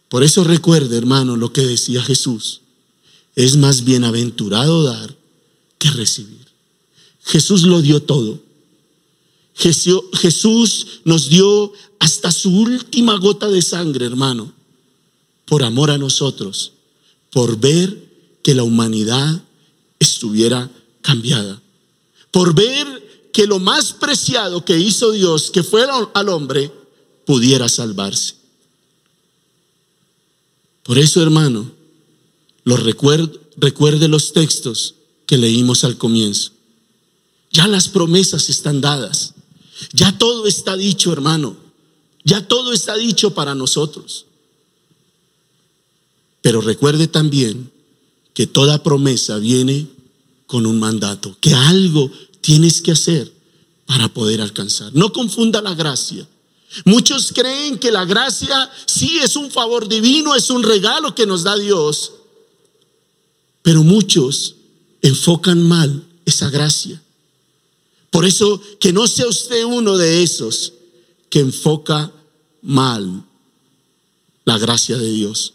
Por 0.08 0.24
eso 0.24 0.42
recuerde, 0.42 0.98
hermano, 0.98 1.36
lo 1.36 1.52
que 1.52 1.62
decía 1.62 2.02
Jesús. 2.02 2.62
Es 3.36 3.56
más 3.56 3.84
bienaventurado 3.84 4.82
dar 4.82 5.16
que 5.78 5.90
recibir. 5.90 6.46
Jesús 7.22 7.62
lo 7.62 7.80
dio 7.80 8.02
todo. 8.02 8.40
Jesús 9.60 10.86
nos 11.04 11.28
dio 11.28 11.72
hasta 11.98 12.32
su 12.32 12.50
última 12.50 13.18
gota 13.18 13.48
de 13.48 13.60
sangre, 13.60 14.06
hermano, 14.06 14.52
por 15.44 15.62
amor 15.62 15.90
a 15.90 15.98
nosotros, 15.98 16.72
por 17.30 17.58
ver 17.58 18.08
que 18.42 18.54
la 18.54 18.62
humanidad 18.62 19.42
estuviera 19.98 20.70
cambiada, 21.02 21.60
por 22.30 22.54
ver 22.54 23.30
que 23.32 23.46
lo 23.46 23.58
más 23.58 23.92
preciado 23.92 24.64
que 24.64 24.78
hizo 24.78 25.12
Dios, 25.12 25.50
que 25.50 25.62
fue 25.62 25.86
al 26.14 26.28
hombre, 26.30 26.72
pudiera 27.26 27.68
salvarse. 27.68 28.34
Por 30.82 30.98
eso, 30.98 31.22
hermano, 31.22 31.70
lo 32.64 32.76
recuerde 32.76 34.08
los 34.08 34.32
textos 34.32 34.94
que 35.26 35.36
leímos 35.36 35.84
al 35.84 35.98
comienzo. 35.98 36.52
Ya 37.52 37.68
las 37.68 37.88
promesas 37.88 38.48
están 38.48 38.80
dadas. 38.80 39.34
Ya 39.92 40.16
todo 40.16 40.46
está 40.46 40.76
dicho, 40.76 41.12
hermano. 41.12 41.56
Ya 42.24 42.46
todo 42.46 42.72
está 42.72 42.96
dicho 42.96 43.34
para 43.34 43.54
nosotros. 43.54 44.26
Pero 46.42 46.60
recuerde 46.60 47.08
también 47.08 47.70
que 48.34 48.46
toda 48.46 48.82
promesa 48.82 49.38
viene 49.38 49.86
con 50.46 50.66
un 50.66 50.78
mandato, 50.78 51.36
que 51.40 51.54
algo 51.54 52.10
tienes 52.40 52.80
que 52.80 52.92
hacer 52.92 53.32
para 53.86 54.08
poder 54.08 54.40
alcanzar. 54.40 54.92
No 54.94 55.12
confunda 55.12 55.60
la 55.60 55.74
gracia. 55.74 56.26
Muchos 56.84 57.32
creen 57.32 57.78
que 57.78 57.90
la 57.90 58.04
gracia 58.04 58.70
sí 58.86 59.18
es 59.18 59.36
un 59.36 59.50
favor 59.50 59.88
divino, 59.88 60.34
es 60.36 60.50
un 60.50 60.62
regalo 60.62 61.14
que 61.14 61.26
nos 61.26 61.42
da 61.42 61.56
Dios, 61.56 62.12
pero 63.62 63.82
muchos 63.82 64.54
enfocan 65.02 65.62
mal 65.62 66.04
esa 66.24 66.48
gracia. 66.50 67.02
Por 68.10 68.24
eso 68.24 68.60
que 68.80 68.92
no 68.92 69.06
sea 69.06 69.28
usted 69.28 69.64
uno 69.64 69.96
de 69.96 70.22
esos 70.22 70.72
que 71.28 71.40
enfoca 71.40 72.12
mal 72.62 73.24
la 74.44 74.58
gracia 74.58 74.98
de 74.98 75.10
Dios. 75.12 75.54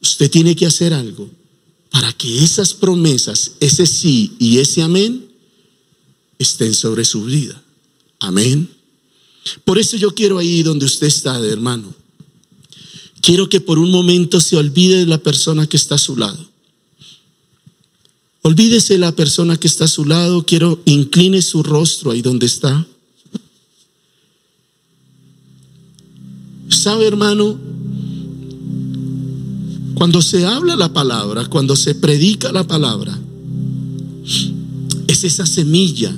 Usted 0.00 0.30
tiene 0.30 0.54
que 0.54 0.66
hacer 0.66 0.92
algo 0.92 1.30
para 1.90 2.12
que 2.12 2.44
esas 2.44 2.74
promesas, 2.74 3.52
ese 3.60 3.86
sí 3.86 4.36
y 4.38 4.58
ese 4.58 4.82
amén, 4.82 5.28
estén 6.38 6.74
sobre 6.74 7.04
su 7.04 7.24
vida. 7.24 7.60
Amén. 8.20 8.70
Por 9.64 9.78
eso 9.78 9.96
yo 9.96 10.14
quiero 10.14 10.38
ahí 10.38 10.62
donde 10.62 10.84
usted 10.84 11.06
está, 11.06 11.38
hermano. 11.44 11.94
Quiero 13.20 13.48
que 13.48 13.60
por 13.60 13.78
un 13.78 13.90
momento 13.90 14.40
se 14.40 14.56
olvide 14.56 14.98
de 14.98 15.06
la 15.06 15.18
persona 15.18 15.66
que 15.66 15.76
está 15.76 15.96
a 15.96 15.98
su 15.98 16.16
lado. 16.16 16.48
Olvídese 18.42 18.98
la 18.98 19.12
persona 19.12 19.56
que 19.56 19.66
está 19.66 19.84
a 19.84 19.88
su 19.88 20.04
lado, 20.04 20.44
quiero 20.46 20.80
incline 20.84 21.42
su 21.42 21.62
rostro 21.62 22.12
ahí 22.12 22.22
donde 22.22 22.46
está. 22.46 22.86
¿Sabe, 26.68 27.06
hermano? 27.06 27.58
Cuando 29.94 30.22
se 30.22 30.46
habla 30.46 30.76
la 30.76 30.92
palabra, 30.92 31.46
cuando 31.46 31.74
se 31.74 31.94
predica 31.94 32.52
la 32.52 32.66
palabra, 32.66 33.18
es 35.08 35.24
esa 35.24 35.44
semilla. 35.44 36.14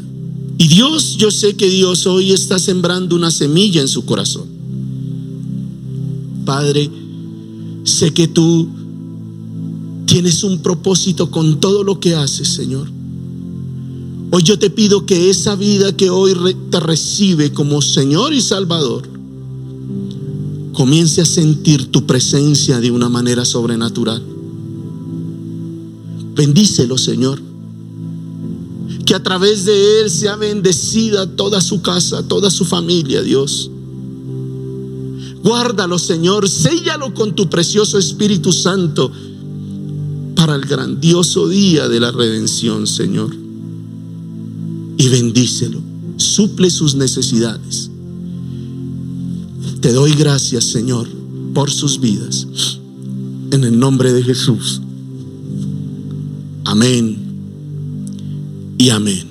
Y 0.59 0.69
Dios, 0.69 1.17
yo 1.17 1.31
sé 1.31 1.57
que 1.57 1.71
Dios 1.71 2.07
hoy 2.07 2.33
está 2.33 2.59
sembrando 2.59 3.17
una 3.17 3.31
semilla 3.31 3.81
en 3.81 3.89
su 3.89 4.05
corazón. 4.05 4.47
Padre, 6.45 6.91
sé 7.85 8.13
que 8.13 8.29
tú 8.29 8.69
Tienes 10.11 10.43
un 10.43 10.59
propósito 10.59 11.31
con 11.31 11.61
todo 11.61 11.85
lo 11.85 12.01
que 12.01 12.17
haces, 12.17 12.49
Señor. 12.49 12.91
Hoy 14.33 14.43
yo 14.43 14.59
te 14.59 14.69
pido 14.69 15.07
que 15.07 15.31
esa 15.31 15.55
vida 15.55 15.97
que 15.97 16.11
hoy 16.11 16.35
te 16.69 16.81
recibe 16.81 17.53
como 17.53 17.81
Señor 17.81 18.35
y 18.35 18.41
Salvador, 18.41 19.09
comience 20.73 21.21
a 21.21 21.25
sentir 21.25 21.93
tu 21.93 22.07
presencia 22.07 22.81
de 22.81 22.91
una 22.91 23.09
manera 23.09 23.45
sobrenatural. 23.45 24.21
Bendícelo, 26.35 26.99
Señor. 26.99 27.41
que 29.07 29.15
a 29.15 29.23
través 29.23 29.65
de 29.65 30.01
él 30.01 30.11
sea 30.11 30.35
bendecida 30.35 31.37
toda 31.37 31.61
su 31.61 31.83
casa, 31.83 32.27
toda 32.27 32.51
su 32.51 32.65
familia, 32.65 33.23
Dios. 33.23 33.71
Guárdalo, 35.45 36.01
Señor, 36.01 36.49
séllalo 36.49 37.15
con 37.15 37.37
tu 37.37 37.49
precioso 37.49 37.97
Espíritu 37.97 38.53
Santo 38.53 39.13
para 40.41 40.55
el 40.55 40.63
grandioso 40.63 41.51
día 41.51 41.87
de 41.87 42.01
la 42.01 42.13
redención, 42.13 42.87
Señor. 42.87 43.37
Y 44.97 45.09
bendícelo, 45.11 45.79
suple 46.17 46.71
sus 46.71 46.95
necesidades. 46.95 47.91
Te 49.83 49.93
doy 49.93 50.15
gracias, 50.15 50.65
Señor, 50.65 51.07
por 51.53 51.71
sus 51.71 52.01
vidas. 52.01 52.47
En 53.51 53.65
el 53.65 53.79
nombre 53.79 54.15
de 54.15 54.23
Jesús. 54.23 54.81
Amén 56.65 57.19
y 58.79 58.89
amén. 58.89 59.30